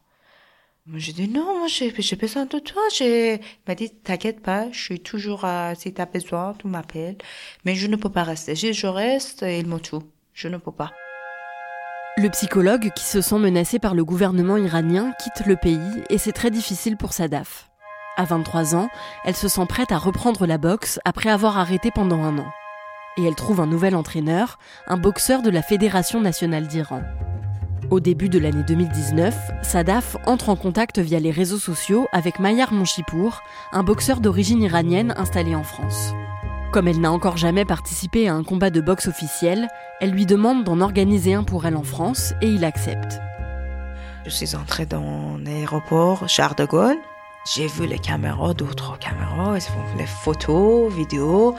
J'ai 0.92 1.13
dit 1.13 1.30
non, 1.30 1.60
moi 1.60 1.68
j'ai, 1.68 1.92
besoin 2.16 2.46
de 2.46 2.60
toi. 2.60 2.82
J'ai... 2.94 3.40
M'a 3.68 3.75
dit 3.75 3.90
t'inquiète 3.90 4.42
pas, 4.42 4.70
je 4.72 4.80
suis 4.80 5.00
toujours 5.00 5.46
à, 5.46 5.75
si 5.75 5.94
t'as 5.94 6.06
besoin, 6.06 6.56
tu 6.60 6.68
m'appelles. 6.68 7.18
Mais 7.63 7.75
je 7.75 7.88
ne 7.88 7.96
peux 7.96 8.10
pas 8.10 8.24
rester. 8.24 8.56
Je 8.56 8.88
reste, 8.88 9.46
il 9.48 9.66
me 9.68 9.80
tue. 9.80 9.96
Je 10.34 10.50
ne 10.50 10.58
peux 10.58 10.74
pas. 10.74 10.92
Le 12.18 12.30
psychologue, 12.30 12.92
qui 12.96 13.04
se 13.04 13.22
sent 13.22 13.40
menacé 13.40 13.80
par 13.80 13.96
le 13.96 14.04
gouvernement 14.04 14.58
iranien, 14.58 15.13
quitte 15.24 15.48
le 15.48 15.56
pays 15.56 16.04
et 16.10 16.18
c'est 16.18 16.34
très 16.34 16.52
difficile 16.52 16.98
pour 16.98 17.13
Sadaf. 17.13 17.72
À 18.18 18.25
23 18.25 18.75
ans, 18.75 18.90
elle 19.25 19.36
se 19.36 19.48
sent 19.48 19.66
prête 19.68 19.92
à 19.92 19.98
reprendre 19.98 20.46
la 20.46 20.58
boxe 20.58 21.00
après 21.06 21.30
avoir 21.30 21.58
arrêté 21.58 21.92
pendant 21.92 22.22
un 22.22 22.38
an. 22.38 22.52
Et 23.18 23.24
elle 23.24 23.36
trouve 23.36 23.62
un 23.62 23.68
nouvel 23.68 23.96
entraîneur, 23.96 24.60
un 24.88 24.98
boxeur 24.98 25.42
de 25.42 25.50
la 25.50 25.62
Fédération 25.62 26.20
nationale 26.20 26.68
d'Iran. 26.68 27.02
Au 27.90 28.00
début 28.00 28.30
de 28.30 28.40
l'année 28.40 28.63
2019, 28.63 29.36
Sadaf 29.62 30.18
entre 30.25 30.50
en 30.50 30.56
contact 30.56 31.00
via 31.00 31.20
les 31.20 31.32
réseaux 31.32 31.58
sociaux 31.58 32.08
avec 32.12 32.40
Mayar 32.40 32.74
Monchipour, 32.74 33.42
un 33.72 33.84
boxeur 33.84 34.20
d'origine 34.20 34.62
iranienne 34.62 35.13
installé 35.18 35.54
en 35.54 35.63
France. 35.63 36.13
Comme 36.72 36.88
elle 36.88 37.02
n'a 37.02 37.12
encore 37.12 37.38
jamais 37.38 37.66
participé 37.66 38.28
à 38.28 38.34
un 38.34 38.44
combat 38.44 38.70
de 38.70 38.82
boxe 38.82 39.08
officiel, 39.08 39.68
elle 40.02 40.12
lui 40.12 40.25
demande 40.25 40.63
d'en 40.63 40.82
organiser 40.82 41.34
un 41.34 41.44
pour 41.44 41.66
elle 41.66 41.75
en 41.75 41.84
France 41.84 42.34
et 42.42 42.48
il 42.48 42.66
accepte. 42.66 43.20
Je 44.25 44.32
suis 44.32 44.56
entrée 44.56 44.86
dans 44.86 45.38
l'aéroport 45.38 46.28
Charles 46.28 46.56
de 46.56 46.66
Gaulle. 46.66 46.98
J'ai 47.54 47.68
vu 47.68 47.86
les 47.86 48.00
caméras, 48.00 48.54
d'autres 48.54 48.98
caméras, 49.00 49.58
les 49.98 50.06
photos, 50.06 50.92
vidéos. 50.94 51.56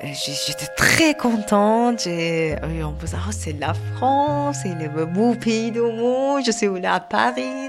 J'étais 0.00 0.66
très 0.76 1.14
contente. 1.14 2.04
J'ai, 2.04 2.56
on 2.84 2.92
peut 2.92 3.06
dire, 3.06 3.28
c'est 3.32 3.58
la 3.58 3.74
France, 3.74 4.58
c'est 4.62 4.74
le 4.74 5.06
beau 5.06 5.34
pays 5.34 5.72
du 5.72 5.80
monde. 5.80 6.42
Je 6.46 6.52
suis 6.52 6.68
là 6.80 6.94
à 6.94 7.00
Paris. 7.00 7.68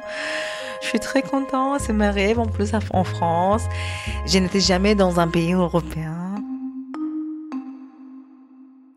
Je 0.81 0.87
suis 0.87 0.99
très 0.99 1.23
contente. 1.23 1.81
C'est 1.81 1.93
ma 1.93 2.11
rêve 2.11 2.39
en 2.39 2.45
plus 2.45 2.71
en 2.93 3.03
France. 3.03 3.63
Je 4.27 4.37
n'étais 4.37 4.59
jamais 4.59 4.93
dans 4.93 5.19
un 5.19 5.27
pays 5.27 5.53
européen. 5.53 6.35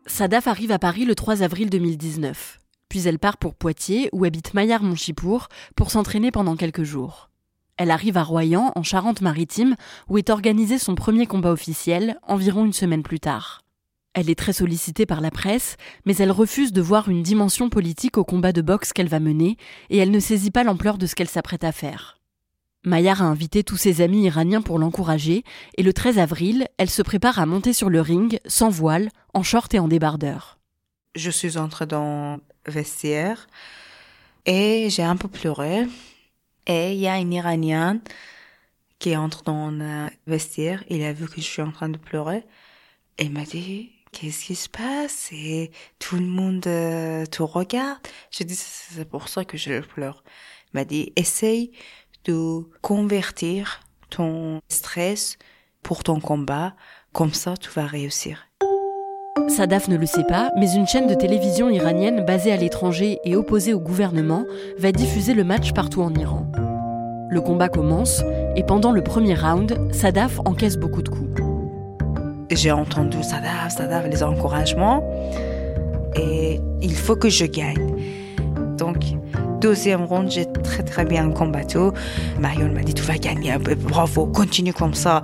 Sadaf 0.05 0.47
arrive 0.47 0.71
à 0.71 0.77
Paris 0.77 1.05
le 1.05 1.15
3 1.15 1.41
avril 1.41 1.71
2019. 1.71 2.59
Puis 2.87 3.07
elle 3.07 3.17
part 3.17 3.37
pour 3.37 3.55
Poitiers, 3.55 4.09
où 4.13 4.25
habite 4.25 4.53
Maillard 4.53 4.83
Monchipour, 4.83 5.47
pour 5.75 5.89
s'entraîner 5.89 6.29
pendant 6.29 6.55
quelques 6.55 6.83
jours. 6.83 7.31
Elle 7.77 7.91
arrive 7.91 8.17
à 8.17 8.23
Royan, 8.23 8.71
en 8.75 8.83
Charente-Maritime, 8.83 9.75
où 10.07 10.17
est 10.17 10.29
organisé 10.29 10.77
son 10.77 10.95
premier 10.95 11.25
combat 11.25 11.51
officiel, 11.51 12.19
environ 12.27 12.65
une 12.65 12.73
semaine 12.73 13.03
plus 13.03 13.19
tard. 13.19 13.61
Elle 14.13 14.29
est 14.29 14.37
très 14.37 14.53
sollicitée 14.53 15.07
par 15.07 15.21
la 15.21 15.31
presse, 15.31 15.75
mais 16.05 16.15
elle 16.17 16.31
refuse 16.31 16.71
de 16.71 16.81
voir 16.81 17.09
une 17.09 17.23
dimension 17.23 17.69
politique 17.69 18.17
au 18.17 18.23
combat 18.23 18.51
de 18.51 18.61
boxe 18.61 18.93
qu'elle 18.93 19.07
va 19.07 19.19
mener, 19.19 19.57
et 19.89 19.97
elle 19.97 20.11
ne 20.11 20.19
saisit 20.19 20.51
pas 20.51 20.63
l'ampleur 20.63 20.99
de 20.99 21.07
ce 21.07 21.15
qu'elle 21.15 21.29
s'apprête 21.29 21.63
à 21.63 21.71
faire. 21.71 22.19
Maillard 22.85 23.23
a 23.23 23.25
invité 23.25 23.63
tous 23.63 23.77
ses 23.77 24.01
amis 24.01 24.25
iraniens 24.25 24.61
pour 24.61 24.77
l'encourager, 24.77 25.43
et 25.77 25.83
le 25.83 25.93
13 25.93 26.19
avril, 26.19 26.67
elle 26.77 26.89
se 26.89 27.01
prépare 27.01 27.39
à 27.39 27.47
monter 27.47 27.73
sur 27.73 27.89
le 27.89 28.01
ring, 28.01 28.39
sans 28.45 28.69
voile, 28.69 29.09
en 29.33 29.41
short 29.41 29.73
et 29.73 29.79
en 29.79 29.87
débardeur. 29.87 30.59
Je 31.15 31.31
suis 31.31 31.57
entrée 31.57 31.87
dans 31.87 32.39
le 32.67 32.71
vestiaire, 32.71 33.47
et 34.45 34.89
j'ai 34.91 35.03
un 35.03 35.15
peu 35.15 35.27
pleuré. 35.27 35.87
Et 36.67 36.93
il 36.93 36.99
y 36.99 37.07
a 37.07 37.17
une 37.19 37.33
Iranienne 37.33 38.01
qui 38.99 39.15
entre 39.17 39.43
dans 39.43 39.69
le 39.71 40.07
vestiaire, 40.27 40.83
il 40.89 41.03
a 41.03 41.13
vu 41.13 41.27
que 41.27 41.37
je 41.37 41.41
suis 41.41 41.61
en 41.61 41.71
train 41.71 41.89
de 41.89 41.97
pleurer, 41.97 42.45
et 43.17 43.25
il 43.25 43.31
m'a 43.33 43.43
dit, 43.43 43.91
qu'est-ce 44.13 44.45
qui 44.45 44.55
se 44.55 44.69
passe? 44.69 45.29
Et 45.33 45.71
tout 45.99 46.15
le 46.15 46.25
monde 46.25 46.65
euh, 46.67 47.25
te 47.25 47.43
regarde. 47.43 47.99
J'ai 48.31 48.45
dit 48.45 48.55
c'est 48.55 49.09
pour 49.09 49.27
ça 49.27 49.43
que 49.43 49.57
je 49.57 49.81
pleure. 49.81 50.23
Il 50.73 50.77
m'a 50.77 50.85
dit 50.85 51.11
essaye 51.15 51.71
de 52.25 52.61
convertir 52.81 53.81
ton 54.09 54.61
stress 54.69 55.37
pour 55.81 56.03
ton 56.03 56.19
combat, 56.21 56.75
comme 57.11 57.33
ça 57.33 57.57
tu 57.57 57.69
vas 57.71 57.85
réussir. 57.85 58.47
Sadaf 59.47 59.87
ne 59.87 59.97
le 59.97 60.05
sait 60.05 60.23
pas, 60.23 60.51
mais 60.57 60.73
une 60.73 60.87
chaîne 60.87 61.07
de 61.07 61.15
télévision 61.15 61.69
iranienne 61.69 62.23
basée 62.25 62.51
à 62.51 62.57
l'étranger 62.57 63.19
et 63.23 63.35
opposée 63.35 63.73
au 63.73 63.79
gouvernement 63.79 64.45
va 64.77 64.91
diffuser 64.91 65.33
le 65.33 65.43
match 65.43 65.73
partout 65.73 66.01
en 66.01 66.13
Iran. 66.13 66.45
Le 67.29 67.41
combat 67.41 67.67
commence 67.67 68.23
et 68.55 68.63
pendant 68.63 68.91
le 68.91 69.01
premier 69.01 69.33
round, 69.33 69.75
Sadaf 69.91 70.39
encaisse 70.45 70.77
beaucoup 70.77 71.01
de 71.01 71.09
coups. 71.09 71.41
J'ai 72.51 72.71
entendu 72.71 73.23
Sadaf, 73.23 73.75
Sadaf, 73.75 74.07
les 74.07 74.21
encouragements 74.21 75.03
et 76.15 76.59
il 76.81 76.95
faut 76.95 77.15
que 77.15 77.29
je 77.29 77.45
gagne. 77.45 77.95
Donc 78.77 78.97
deuxième 79.63 80.03
round, 80.03 80.29
j'ai 80.29 80.45
très 80.45 80.83
très 80.83 81.05
bien 81.05 81.31
combattu. 81.31 81.77
Marion 82.37 82.69
m'a 82.73 82.81
dit, 82.81 82.93
tu 82.93 83.03
vas 83.03 83.17
gagner, 83.17 83.55
bravo, 83.57 84.27
continue 84.27 84.73
comme 84.73 84.93
ça, 84.93 85.21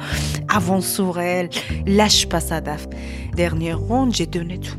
avance 0.48 0.88
sur 0.88 1.20
elle, 1.20 1.50
lâche 1.86 2.26
pas 2.30 2.40
Sadaf. 2.40 2.88
Dernier 3.36 3.74
round, 3.74 4.16
j'ai 4.16 4.28
donné 4.28 4.58
tout. 4.58 4.78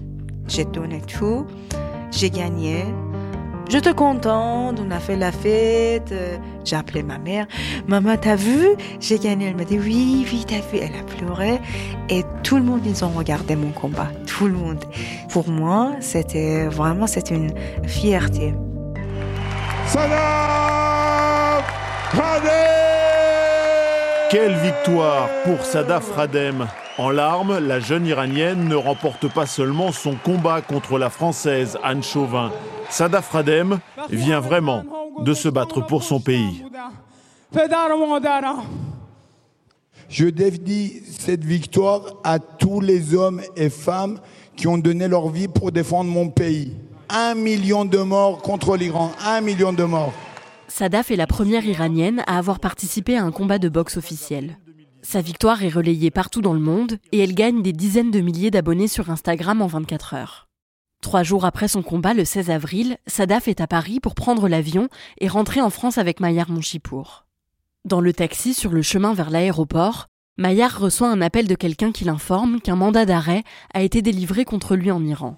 J'ai 0.49 0.64
donné 0.64 1.02
tout, 1.02 1.45
j'ai 2.11 2.31
gagné. 2.31 2.87
J'étais 3.69 3.93
contente, 3.93 4.81
on 4.81 4.90
a 4.90 4.99
fait 4.99 5.17
la 5.17 5.31
fête. 5.31 6.12
J'ai 6.64 6.75
appelé 6.75 7.02
ma 7.02 7.19
mère. 7.19 7.47
Maman, 7.87 8.17
t'as 8.17 8.35
vu 8.35 8.67
J'ai 8.99 9.19
gagné. 9.19 9.47
Elle 9.47 9.57
m'a 9.57 9.64
dit 9.64 9.79
oui, 9.79 10.26
oui, 10.33 10.45
t'as 10.45 10.57
vu. 10.57 10.83
Elle 10.83 10.99
a 10.99 11.05
pleuré. 11.05 11.61
Et 12.09 12.25
tout 12.43 12.57
le 12.57 12.64
monde, 12.64 12.81
ils 12.85 13.05
ont 13.05 13.11
regardé 13.11 13.55
mon 13.55 13.71
combat. 13.71 14.09
Tout 14.26 14.47
le 14.47 14.55
monde. 14.55 14.85
Pour 15.29 15.49
moi, 15.49 15.93
c'était 16.00 16.67
vraiment, 16.67 17.07
c'était 17.07 17.37
une 17.37 17.52
fierté. 17.87 18.55
Sadaf 19.92 21.64
Radem 22.12 22.50
Quelle 24.30 24.54
victoire 24.54 25.28
pour 25.42 25.64
Sadaf 25.64 26.12
Radem 26.14 26.68
En 26.97 27.11
larmes, 27.11 27.59
la 27.59 27.80
jeune 27.80 28.06
iranienne 28.06 28.68
ne 28.68 28.76
remporte 28.76 29.26
pas 29.26 29.47
seulement 29.47 29.90
son 29.90 30.14
combat 30.14 30.61
contre 30.62 30.97
la 30.97 31.11
française 31.11 31.76
Anne 31.82 32.04
Chauvin. 32.04 32.52
Sadaf 32.88 33.30
Radem 33.30 33.80
vient 34.11 34.38
vraiment 34.38 34.85
de 35.23 35.35
se 35.35 35.49
battre 35.49 35.85
pour 35.85 36.04
son 36.04 36.20
pays. 36.20 36.64
Je 40.09 40.26
dédie 40.26 41.02
cette 41.18 41.42
victoire 41.42 42.02
à 42.23 42.38
tous 42.38 42.80
les 42.80 43.16
hommes 43.16 43.40
et 43.56 43.70
femmes 43.70 44.20
qui 44.54 44.68
ont 44.68 44.78
donné 44.78 45.09
leur 45.09 45.30
vie 45.30 45.49
pour 45.49 45.73
défendre 45.73 46.12
mon 46.12 46.28
pays 46.28 46.76
un 47.12 47.35
million 47.35 47.85
de 47.85 47.99
morts 47.99 48.40
contre 48.40 48.76
l'Iran. 48.76 49.12
Un 49.25 49.40
million 49.40 49.73
de 49.73 49.83
morts. 49.83 50.12
Sadaf 50.69 51.11
est 51.11 51.17
la 51.17 51.26
première 51.26 51.64
iranienne 51.64 52.23
à 52.29 52.38
avoir 52.38 52.61
participé 52.61 53.17
à 53.17 53.25
un 53.25 53.33
combat 53.33 53.59
de 53.59 53.69
boxe 53.69 53.97
officiel. 53.97 54.59
Sa 55.02 55.21
victoire 55.21 55.64
est 55.64 55.71
relayée 55.71 56.11
partout 56.11 56.40
dans 56.40 56.52
le 56.52 56.61
monde 56.61 56.99
et 57.11 57.19
elle 57.19 57.35
gagne 57.35 57.62
des 57.62 57.73
dizaines 57.73 58.12
de 58.12 58.21
milliers 58.21 58.52
d'abonnés 58.52 58.87
sur 58.87 59.11
Instagram 59.11 59.61
en 59.61 59.67
24 59.67 60.14
heures. 60.14 60.49
Trois 61.02 61.23
jours 61.23 61.45
après 61.45 61.67
son 61.67 61.83
combat, 61.83 62.14
le 62.14 62.25
16 62.25 62.50
avril, 62.50 62.99
Sadaf 63.07 63.49
est 63.49 63.61
à 63.61 63.67
Paris 63.67 63.99
pour 63.99 64.14
prendre 64.14 64.49
l'avion 64.49 64.88
et 65.21 65.29
rentrer 65.29 65.61
en 65.61 65.71
France 65.71 65.99
avec 65.99 66.21
Maillard 66.21 66.50
Monchipour. 66.50 67.26
Dans 67.87 68.00
le 68.00 68.12
taxi 68.12 68.55
sur 68.55 68.71
le 68.71 68.83
chemin 68.83 69.14
vers 69.14 69.31
l'aéroport, 69.31 70.07
Maillard 70.37 70.79
reçoit 70.79 71.09
un 71.09 71.23
appel 71.23 71.49
de 71.49 71.55
quelqu'un 71.55 71.90
qui 71.90 72.05
l'informe 72.05 72.61
qu'un 72.61 72.76
mandat 72.76 73.07
d'arrêt 73.07 73.43
a 73.75 73.83
été 73.83 74.02
délivré 74.02 74.45
contre 74.45 74.76
lui 74.76 74.90
en 74.90 75.02
Iran. 75.05 75.37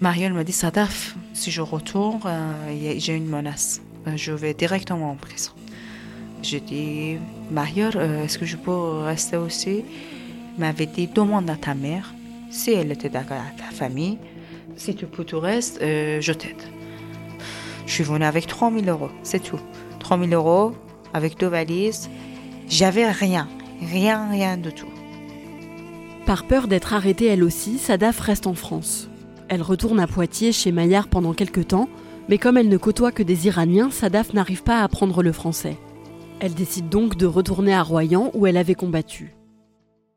Marielle 0.00 0.34
m'a 0.34 0.44
dit 0.44 0.52
Sadaf, 0.52 1.16
si 1.32 1.50
je 1.50 1.60
retourne, 1.60 2.20
euh, 2.26 2.94
j'ai 2.98 3.14
une 3.14 3.26
menace. 3.26 3.80
Euh, 4.06 4.16
je 4.16 4.32
vais 4.32 4.54
directement 4.54 5.12
en 5.12 5.16
prison. 5.16 5.52
J'ai 6.42 6.60
dit 6.60 7.16
Marielle, 7.50 7.96
euh, 7.96 8.24
est-ce 8.24 8.38
que 8.38 8.44
je 8.44 8.56
peux 8.56 9.00
rester 9.02 9.36
aussi? 9.36 9.84
Il 10.56 10.60
m'avait 10.60 10.86
dit 10.86 11.06
demande 11.06 11.48
à 11.48 11.56
ta 11.56 11.74
mère 11.74 12.12
si 12.50 12.72
elle 12.72 12.92
était 12.92 13.08
d'accord 13.08 13.38
à 13.38 13.58
ta 13.58 13.74
famille. 13.74 14.18
Si 14.76 14.94
tu 14.94 15.06
peux 15.06 15.24
tout 15.24 15.40
reste, 15.40 15.80
euh, 15.82 16.20
je 16.20 16.32
t'aide. 16.32 16.62
Je 17.86 17.92
suis 17.92 18.04
venue 18.04 18.24
avec 18.24 18.46
3000 18.46 18.88
euros, 18.88 19.10
c'est 19.22 19.42
tout. 19.42 19.60
3000 20.00 20.34
euros 20.34 20.74
avec 21.12 21.38
deux 21.38 21.46
valises. 21.46 22.10
J'avais 22.68 23.10
rien, 23.10 23.48
rien, 23.80 24.28
rien 24.28 24.56
de 24.56 24.70
tout. 24.70 24.88
Par 26.26 26.44
peur 26.44 26.68
d'être 26.68 26.92
arrêtée 26.94 27.26
elle 27.26 27.44
aussi, 27.44 27.78
Sadaf 27.78 28.20
reste 28.20 28.46
en 28.46 28.54
France. 28.54 29.08
Elle 29.54 29.62
retourne 29.62 30.00
à 30.00 30.08
Poitiers 30.08 30.50
chez 30.50 30.72
Maillard 30.72 31.06
pendant 31.06 31.32
quelques 31.32 31.68
temps, 31.68 31.88
mais 32.28 32.38
comme 32.38 32.56
elle 32.56 32.68
ne 32.68 32.76
côtoie 32.76 33.12
que 33.12 33.22
des 33.22 33.46
Iraniens, 33.46 33.92
Sadaf 33.92 34.34
n'arrive 34.34 34.64
pas 34.64 34.80
à 34.80 34.82
apprendre 34.82 35.22
le 35.22 35.30
français. 35.30 35.78
Elle 36.40 36.54
décide 36.54 36.88
donc 36.88 37.16
de 37.16 37.24
retourner 37.24 37.72
à 37.72 37.84
Royan 37.84 38.32
où 38.34 38.48
elle 38.48 38.56
avait 38.56 38.74
combattu. 38.74 39.36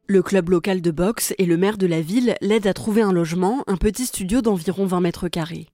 Le 0.08 0.24
club 0.24 0.50
local 0.50 0.82
de 0.82 0.90
boxe 0.90 1.36
et 1.38 1.46
le 1.46 1.56
maire 1.56 1.78
de 1.78 1.86
la 1.86 2.02
ville 2.02 2.36
l'aident 2.42 2.66
à 2.66 2.74
trouver 2.74 3.04
un 3.04 3.14
logement, 3.14 3.64
un 3.68 3.78
petit 3.78 4.08
studio 4.08 4.42
d'environ 4.42 4.88
20 4.88 5.02
mètres 5.02 5.28
carrés. 5.28 5.68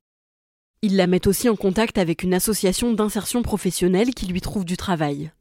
Ils 0.82 0.98
la 0.98 1.08
mettent 1.08 1.28
aussi 1.28 1.48
en 1.48 1.56
contact 1.56 1.98
avec 1.98 2.22
une 2.22 2.34
association 2.34 2.92
d'insertion 2.92 3.44
professionnelle 3.44 4.14
qui 4.14 4.26
lui 4.26 4.42
trouve 4.42 4.66
du 4.66 4.76
travail. 4.76 5.32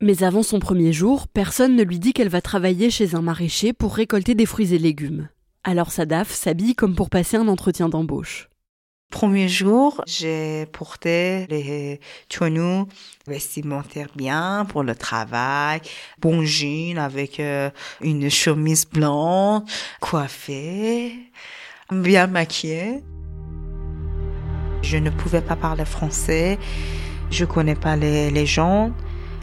Mais 0.00 0.22
avant 0.22 0.42
son 0.42 0.60
premier 0.60 0.94
jour, 0.94 1.28
personne 1.28 1.76
ne 1.76 1.82
lui 1.82 1.98
dit 1.98 2.14
qu'elle 2.14 2.30
va 2.30 2.40
travailler 2.40 2.88
chez 2.88 3.14
un 3.14 3.20
maraîcher 3.20 3.74
pour 3.74 3.94
récolter 3.94 4.34
des 4.34 4.46
fruits 4.46 4.72
et 4.72 4.78
légumes. 4.78 5.28
Alors 5.68 5.90
Sadaf 5.90 6.30
s'habille 6.30 6.76
comme 6.76 6.94
pour 6.94 7.10
passer 7.10 7.36
un 7.36 7.48
entretien 7.48 7.88
d'embauche. 7.88 8.48
Premier 9.10 9.48
jour, 9.48 10.00
j'ai 10.06 10.66
porté 10.66 11.48
les 11.48 11.98
tenues 12.28 12.84
vestimentaires 13.26 14.10
bien 14.14 14.64
pour 14.68 14.84
le 14.84 14.94
travail, 14.94 15.80
bon 16.20 16.44
jean 16.44 16.98
avec 16.98 17.40
euh, 17.40 17.70
une 18.00 18.30
chemise 18.30 18.86
blanche, 18.86 19.64
coiffée, 20.00 21.12
bien 21.90 22.28
maquillée. 22.28 23.02
Je 24.82 24.98
ne 24.98 25.10
pouvais 25.10 25.42
pas 25.42 25.56
parler 25.56 25.84
français, 25.84 26.60
je 27.32 27.44
connais 27.44 27.74
pas 27.74 27.96
les, 27.96 28.30
les 28.30 28.46
gens 28.46 28.92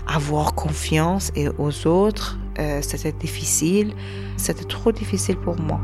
avoir 0.08 0.56
confiance 0.56 1.32
et 1.36 1.48
aux 1.50 1.88
autres, 1.88 2.38
euh, 2.60 2.82
c'était 2.82 3.12
difficile. 3.12 3.94
C'était 4.38 4.66
trop 4.66 4.92
difficile 4.92 5.38
pour 5.38 5.60
moi. 5.60 5.82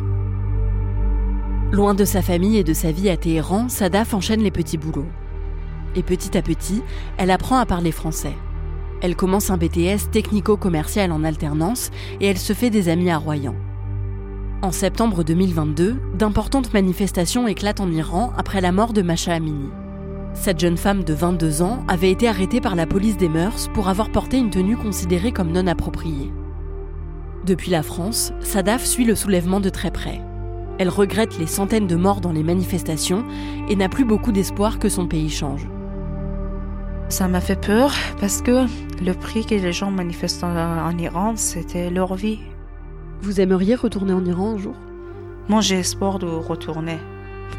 Loin 1.72 1.94
de 1.94 2.04
sa 2.04 2.24
famille 2.24 2.58
et 2.58 2.64
de 2.64 2.74
sa 2.74 2.92
vie 2.92 3.10
à 3.10 3.18
Téhéran, 3.18 3.70
Sadaf 3.70 4.16
enchaîne 4.16 4.42
les 4.42 4.50
petits 4.50 4.80
boulots. 4.80 5.06
Et 5.96 6.02
petit 6.02 6.36
à 6.36 6.42
petit, 6.42 6.82
elle 7.18 7.30
apprend 7.30 7.58
à 7.58 7.66
parler 7.68 7.92
français. 7.92 8.34
Elle 9.02 9.16
commence 9.16 9.52
un 9.52 9.58
BTS 9.58 10.10
technico-commercial 10.12 11.12
en 11.12 11.24
alternance 11.24 11.92
et 12.20 12.26
elle 12.26 12.40
se 12.40 12.54
fait 12.54 12.72
des 12.72 12.90
amis 12.90 13.12
à 13.12 13.20
Royan. 13.20 13.54
En 14.64 14.72
septembre 14.72 15.24
2022, 15.24 15.98
d'importantes 16.18 16.74
manifestations 16.74 17.48
éclatent 17.48 17.82
en 17.82 17.92
Iran 17.92 18.34
après 18.36 18.62
la 18.62 18.72
mort 18.72 18.92
de 18.92 19.04
Masha 19.04 19.36
Amini. 19.36 19.70
Cette 20.34 20.60
jeune 20.60 20.78
femme 20.78 21.04
de 21.04 21.14
22 21.14 21.62
ans 21.62 21.84
avait 21.88 22.12
été 22.12 22.28
arrêtée 22.28 22.62
par 22.62 22.76
la 22.76 22.88
police 22.88 23.18
des 23.18 23.30
mœurs 23.30 23.70
pour 23.76 23.90
avoir 23.90 24.12
porté 24.12 24.38
une 24.38 24.50
tenue 24.50 24.76
considérée 24.76 25.32
comme 25.32 25.52
non 25.52 25.68
appropriée. 25.68 26.34
Depuis 27.46 27.70
la 27.70 27.84
France, 27.84 28.34
Sadaf 28.40 28.84
suit 28.84 29.06
le 29.06 29.16
soulèvement 29.16 29.60
de 29.60 29.70
très 29.70 29.92
près. 29.92 30.20
Elle 30.80 30.90
regrette 30.90 31.38
les 31.38 31.46
centaines 31.46 31.88
de 31.88 31.98
morts 31.98 32.22
dans 32.22 32.32
les 32.32 32.42
manifestations 32.42 33.26
et 33.68 33.76
n'a 33.76 33.90
plus 33.90 34.06
beaucoup 34.06 34.32
d'espoir 34.32 34.80
que 34.80 34.88
son 34.88 35.08
pays 35.08 35.30
change. 35.30 35.68
Ça 37.10 37.28
m'a 37.28 37.42
fait 37.42 37.60
peur 37.60 37.92
parce 38.22 38.42
que 38.42 38.66
le 39.04 39.14
prix 39.14 39.46
que 39.46 39.56
les 39.56 39.74
gens 39.74 39.92
manifestent 39.92 40.44
en 40.44 40.98
Iran, 40.98 41.34
c'était 41.36 41.90
leur 41.90 42.16
vie. 42.16 42.40
Vous 43.22 43.42
aimeriez 43.42 43.76
retourner 43.76 44.14
en 44.14 44.24
Iran 44.24 44.52
un 44.52 44.58
jour? 44.58 44.76
Moi, 45.50 45.60
j'ai 45.60 45.80
espoir 45.80 46.18
de 46.18 46.28
retourner, 46.28 46.98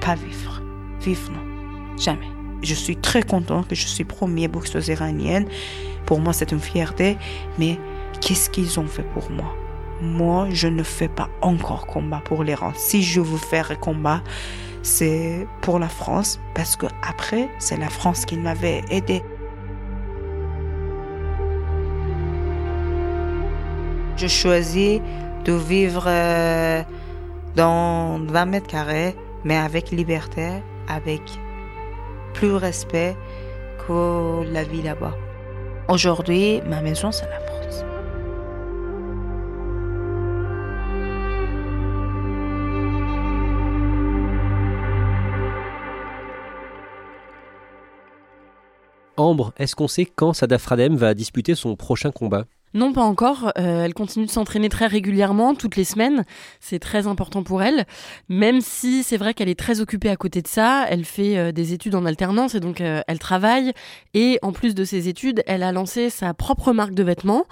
pas 0.00 0.14
vivre. 0.14 0.62
Vivre, 1.02 1.30
non. 1.30 1.96
Jamais. 1.98 2.30
Je 2.62 2.74
suis 2.74 2.96
très 2.96 3.22
contente 3.22 3.68
que 3.68 3.74
je 3.74 3.86
suis 3.86 4.04
première 4.04 4.48
boxeuse 4.48 4.88
iranienne. 4.88 5.46
Pour 6.06 6.20
moi, 6.20 6.32
c'est 6.32 6.52
une 6.52 6.60
fierté. 6.60 7.18
Mais 7.58 7.78
qu'est-ce 8.22 8.48
qu'ils 8.48 8.80
ont 8.80 8.86
fait 8.86 9.04
pour 9.12 9.30
moi? 9.30 9.54
Moi, 10.00 10.48
je 10.50 10.68
ne 10.68 10.82
fais 10.82 11.08
pas 11.08 11.28
encore 11.42 11.86
combat 11.86 12.22
pour 12.24 12.42
l'Iran. 12.42 12.72
Si 12.74 13.02
je 13.02 13.20
veux 13.20 13.38
faire 13.38 13.78
combat, 13.78 14.22
c'est 14.82 15.46
pour 15.60 15.78
la 15.78 15.88
France. 15.88 16.40
Parce 16.54 16.76
que 16.76 16.86
après, 17.06 17.48
c'est 17.58 17.76
la 17.76 17.90
France 17.90 18.24
qui 18.24 18.36
m'avait 18.38 18.82
aidé. 18.90 19.22
Je 24.16 24.26
choisis 24.26 25.00
de 25.44 25.52
vivre 25.52 26.04
euh, 26.06 26.82
dans 27.56 28.18
20 28.18 28.44
mètres 28.46 28.66
carrés, 28.66 29.16
mais 29.44 29.56
avec 29.56 29.90
liberté, 29.90 30.48
avec 30.88 31.22
plus 32.34 32.54
respect 32.54 33.16
que 33.86 34.44
la 34.52 34.64
vie 34.64 34.82
là-bas. 34.82 35.14
Aujourd'hui, 35.88 36.60
ma 36.66 36.80
maison, 36.82 37.10
c'est 37.12 37.26
la 37.26 37.40
France. 37.40 37.49
Ambre, 49.20 49.52
est-ce 49.58 49.76
qu'on 49.76 49.86
sait 49.86 50.06
quand 50.06 50.32
Sadaf 50.32 50.64
Radem 50.64 50.96
va 50.96 51.12
disputer 51.12 51.54
son 51.54 51.76
prochain 51.76 52.10
combat? 52.10 52.46
Non, 52.72 52.92
pas 52.92 53.02
encore. 53.02 53.52
Euh, 53.58 53.84
elle 53.84 53.94
continue 53.94 54.26
de 54.26 54.30
s'entraîner 54.30 54.68
très 54.68 54.86
régulièrement, 54.86 55.56
toutes 55.56 55.74
les 55.74 55.84
semaines. 55.84 56.24
C'est 56.60 56.78
très 56.78 57.08
important 57.08 57.42
pour 57.42 57.64
elle. 57.64 57.84
Même 58.28 58.60
si 58.60 59.02
c'est 59.02 59.16
vrai 59.16 59.34
qu'elle 59.34 59.48
est 59.48 59.58
très 59.58 59.80
occupée 59.80 60.08
à 60.08 60.14
côté 60.16 60.40
de 60.40 60.46
ça, 60.46 60.86
elle 60.88 61.04
fait 61.04 61.36
euh, 61.36 61.50
des 61.50 61.72
études 61.72 61.96
en 61.96 62.06
alternance 62.06 62.54
et 62.54 62.60
donc 62.60 62.80
euh, 62.80 63.02
elle 63.08 63.18
travaille. 63.18 63.72
Et 64.14 64.38
en 64.42 64.52
plus 64.52 64.76
de 64.76 64.84
ses 64.84 65.08
études, 65.08 65.42
elle 65.48 65.64
a 65.64 65.72
lancé 65.72 66.10
sa 66.10 66.32
propre 66.32 66.72
marque 66.72 66.94
de 66.94 67.02
vêtements. 67.02 67.44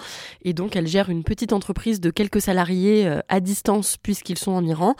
Et 0.42 0.52
donc 0.52 0.76
elle 0.76 0.86
gère 0.86 1.10
une 1.10 1.24
petite 1.24 1.52
entreprise 1.52 2.00
de 2.00 2.10
quelques 2.10 2.40
salariés 2.40 3.10
à 3.28 3.40
distance 3.40 3.96
puisqu'ils 3.96 4.38
sont 4.38 4.52
en 4.52 4.64
Iran. 4.64 4.94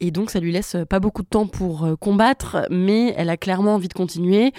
Et 0.00 0.10
donc 0.10 0.30
ça 0.30 0.40
lui 0.40 0.50
laisse 0.50 0.76
pas 0.88 0.98
beaucoup 0.98 1.22
de 1.22 1.28
temps 1.28 1.46
pour 1.46 1.88
combattre, 2.00 2.66
mais 2.70 3.14
elle 3.16 3.30
a 3.30 3.36
clairement 3.36 3.76
envie 3.76 3.88
de 3.88 3.94
continuer. 3.94 4.52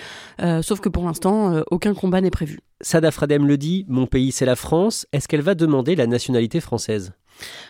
sauf 0.61 0.79
que 0.79 0.89
pour 0.89 1.03
l'instant, 1.03 1.61
aucun 1.69 1.93
combat 1.93 2.21
n'est 2.21 2.31
prévu. 2.31 2.59
Sadaf 2.81 3.17
Radem 3.17 3.47
le 3.47 3.57
dit, 3.57 3.85
mon 3.87 4.07
pays 4.07 4.31
c'est 4.31 4.45
la 4.45 4.55
France. 4.55 5.05
Est-ce 5.11 5.27
qu'elle 5.27 5.41
va 5.41 5.55
demander 5.55 5.95
la 5.95 6.07
nationalité 6.07 6.59
française? 6.59 7.13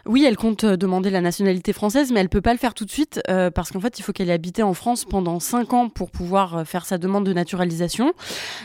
Oui, 0.06 0.26
elle 0.26 0.38
compte 0.38 0.63
euh, 0.63 0.78
demander 0.78 1.10
la 1.10 1.21
nationalité 1.21 1.74
française, 1.74 2.12
mais 2.12 2.19
elle 2.19 2.30
peut 2.30 2.41
pas 2.41 2.54
le 2.54 2.60
faire 2.60 2.74
tout 2.74 2.86
de 2.86 2.91
suite 2.91 3.21
euh, 3.30 3.52
parce 3.52 3.71
qu'en 3.71 3.80
fait, 3.80 4.00
il 4.00 4.04
faut 4.04 4.12
qu'elle 4.12 4.30
ait 4.30 4.34
habité 4.34 4.63
en 4.63 4.74
France 4.74 5.06
pendant 5.06 5.39
5 5.39 5.74
ans 5.74 5.89
pour 5.89 6.12
pouvoir 6.12 6.58
euh, 6.58 6.63
faire 6.63 6.86
sa 6.86 6.97
demande 6.97 7.26
de 7.26 7.34
naturalisation. 7.34 8.13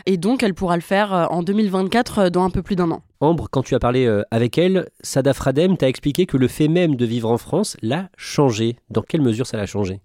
Et 0.05 0.17
donc, 0.17 0.43
elle 0.43 0.53
pourra 0.53 0.75
le 0.75 0.81
faire 0.81 1.27
en 1.31 1.43
2024 1.43 2.29
dans 2.29 2.43
un 2.43 2.49
peu 2.49 2.61
plus 2.61 2.75
d'un 2.75 2.91
an. 2.91 3.01
Ambre, 3.19 3.47
quand 3.49 3.63
tu 3.63 3.73
as 3.73 3.79
parlé 3.79 4.07
avec 4.29 4.57
elle, 4.57 4.89
Sadaf 5.01 5.39
Radem 5.39 5.75
t'a 5.75 5.87
expliqué 5.87 6.25
que 6.25 6.37
le 6.37 6.47
fait 6.47 6.67
même 6.67 6.95
de 6.95 7.05
vivre 7.05 7.31
en 7.31 7.37
France 7.37 7.75
l'a 7.81 8.09
changé. 8.15 8.77
Dans 8.89 9.01
quelle 9.01 9.21
mesure 9.21 9.47
ça 9.47 9.57
l'a 9.57 9.65
changé? 9.65 10.01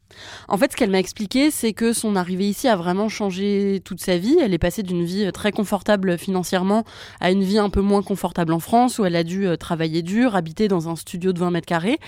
En 0.48 0.56
fait, 0.56 0.72
ce 0.72 0.76
qu'elle 0.76 0.90
m'a 0.90 0.98
expliqué, 0.98 1.50
c'est 1.50 1.72
que 1.72 1.92
son 1.92 2.16
arrivée 2.16 2.48
ici 2.48 2.68
a 2.68 2.76
vraiment 2.76 3.08
changé 3.08 3.80
toute 3.84 4.00
sa 4.00 4.16
vie. 4.16 4.36
Elle 4.40 4.54
est 4.54 4.58
passée 4.58 4.82
d'une 4.82 5.04
vie 5.04 5.30
très 5.32 5.52
confortable 5.52 6.16
financièrement 6.18 6.84
à 7.20 7.30
une 7.30 7.42
vie 7.42 7.58
un 7.58 7.70
peu 7.70 7.80
moins 7.80 8.02
confortable 8.02 8.52
en 8.52 8.60
France, 8.60 8.98
où 8.98 9.04
elle 9.04 9.16
a 9.16 9.24
dû 9.24 9.46
travailler 9.58 10.02
dur, 10.02 10.34
habiter 10.34 10.68
dans 10.68 10.88
un 10.88 10.96
studio 10.96 11.32
de 11.32 11.38
20 11.38 11.50
mètres 11.50 11.66
carrés. 11.66 11.98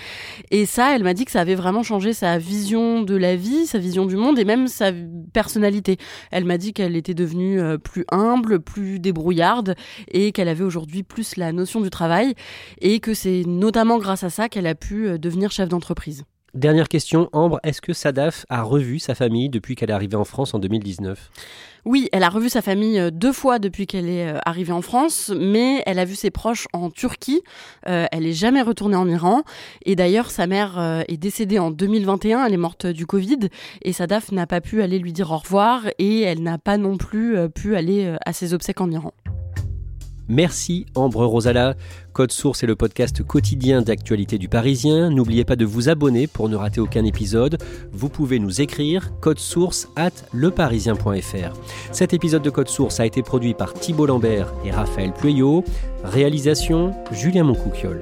Et 0.51 0.65
ça, 0.65 0.95
elle 0.95 1.03
m'a 1.03 1.13
dit 1.13 1.25
que 1.25 1.31
ça 1.31 1.41
avait 1.41 1.55
vraiment 1.55 1.83
changé 1.83 2.13
sa 2.13 2.37
vision 2.37 3.01
de 3.01 3.15
la 3.15 3.35
vie, 3.35 3.65
sa 3.67 3.77
vision 3.77 4.05
du 4.05 4.15
monde 4.15 4.39
et 4.39 4.45
même 4.45 4.67
sa 4.67 4.91
personnalité. 5.33 5.97
Elle 6.31 6.45
m'a 6.45 6.57
dit 6.57 6.73
qu'elle 6.73 6.95
était 6.95 7.13
devenue 7.13 7.59
euh, 7.59 7.77
plus 7.77 8.05
humble, 8.11 8.59
plus 8.59 8.99
débrouillarde 8.99 9.75
et 10.07 10.31
qu'elle 10.31 10.47
avait 10.47 10.63
aujourd'hui 10.63 10.94
plus 11.03 11.37
la 11.37 11.51
notion 11.51 11.81
du 11.81 11.89
travail 11.89 12.33
et 12.81 12.99
que 12.99 13.13
c'est 13.13 13.43
notamment 13.45 13.97
grâce 13.97 14.23
à 14.23 14.29
ça 14.29 14.49
qu'elle 14.49 14.67
a 14.67 14.75
pu 14.75 15.07
euh, 15.07 15.17
devenir 15.17 15.51
chef 15.51 15.69
d'entreprise. 15.69 16.23
Dernière 16.53 16.87
question, 16.87 17.29
Ambre, 17.33 17.59
est-ce 17.63 17.81
que 17.81 17.91
Sadaf 17.91 18.45
a 18.47 18.63
revu 18.63 18.99
sa 18.99 19.13
famille 19.13 19.49
depuis 19.49 19.75
qu'elle 19.75 19.89
est 19.89 19.93
arrivée 19.93 20.15
en 20.15 20.23
France 20.23 20.53
en 20.53 20.59
2019 20.59 21.29
oui, 21.87 22.09
elle 22.11 22.23
a 22.23 22.29
revu 22.29 22.49
sa 22.49 22.63
famille 22.63 22.99
euh, 22.99 23.11
deux 23.11 23.31
fois 23.31 23.59
depuis 23.59 23.85
qu'elle 23.85 24.09
est 24.09 24.27
euh, 24.27 24.39
arrivée 24.43 24.73
en 24.73 24.81
France, 24.81 25.31
mais 25.39 25.83
elle 25.85 25.99
a 25.99 26.05
vu 26.05 26.15
ses 26.15 26.31
proches 26.31 26.67
en 26.73 26.89
Turquie. 26.89 27.43
Euh, 27.87 28.07
elle 28.11 28.23
n'est 28.23 28.33
jamais 28.33 28.63
retournée 28.63 28.95
en 28.95 29.07
Iran. 29.07 29.43
Et 29.85 29.95
d'ailleurs, 29.95 30.31
sa 30.31 30.47
mère 30.47 31.03
est 31.07 31.17
décédée 31.17 31.59
en 31.59 31.69
2021. 31.69 32.43
Elle 32.43 32.53
est 32.53 32.57
morte 32.57 32.87
du 32.87 33.05
Covid. 33.05 33.49
Et 33.83 33.93
Sadaf 33.93 34.31
n'a 34.31 34.47
pas 34.47 34.61
pu 34.61 34.81
aller 34.81 34.97
lui 34.97 35.13
dire 35.13 35.31
au 35.31 35.37
revoir. 35.37 35.83
Et 35.99 36.21
elle 36.21 36.41
n'a 36.41 36.57
pas 36.57 36.77
non 36.77 36.97
plus 36.97 37.37
pu 37.53 37.75
aller 37.75 38.15
à 38.25 38.33
ses 38.33 38.55
obsèques 38.55 38.81
en 38.81 38.89
Iran. 38.89 39.13
Merci 40.27 40.85
Ambre 40.95 41.25
Rosala. 41.25 41.75
Code 42.13 42.31
Source 42.31 42.63
est 42.63 42.67
le 42.67 42.75
podcast 42.75 43.23
quotidien 43.23 43.81
d'actualité 43.81 44.37
du 44.37 44.47
Parisien. 44.47 45.09
N'oubliez 45.09 45.43
pas 45.43 45.55
de 45.55 45.65
vous 45.65 45.89
abonner 45.89 46.27
pour 46.27 46.49
ne 46.49 46.55
rater 46.55 46.79
aucun 46.79 47.03
épisode. 47.03 47.57
Vous 47.91 48.09
pouvez 48.09 48.39
nous 48.39 48.61
écrire 48.61 49.11
code 49.19 49.39
source 49.39 49.89
at 49.95 50.11
leparisien.fr. 50.33 51.53
Cet 51.91 52.13
épisode 52.13 52.43
de 52.43 52.49
Code 52.49 52.69
Source 52.69 52.99
a 52.99 53.05
été 53.05 53.21
produit 53.21 53.53
par 53.53 53.73
Thibault 53.73 54.05
Lambert 54.05 54.53
et 54.63 54.71
Raphaël 54.71 55.11
Pueyo. 55.13 55.63
Réalisation 56.03 56.93
Julien 57.11 57.43
Moncouquiole. 57.43 58.01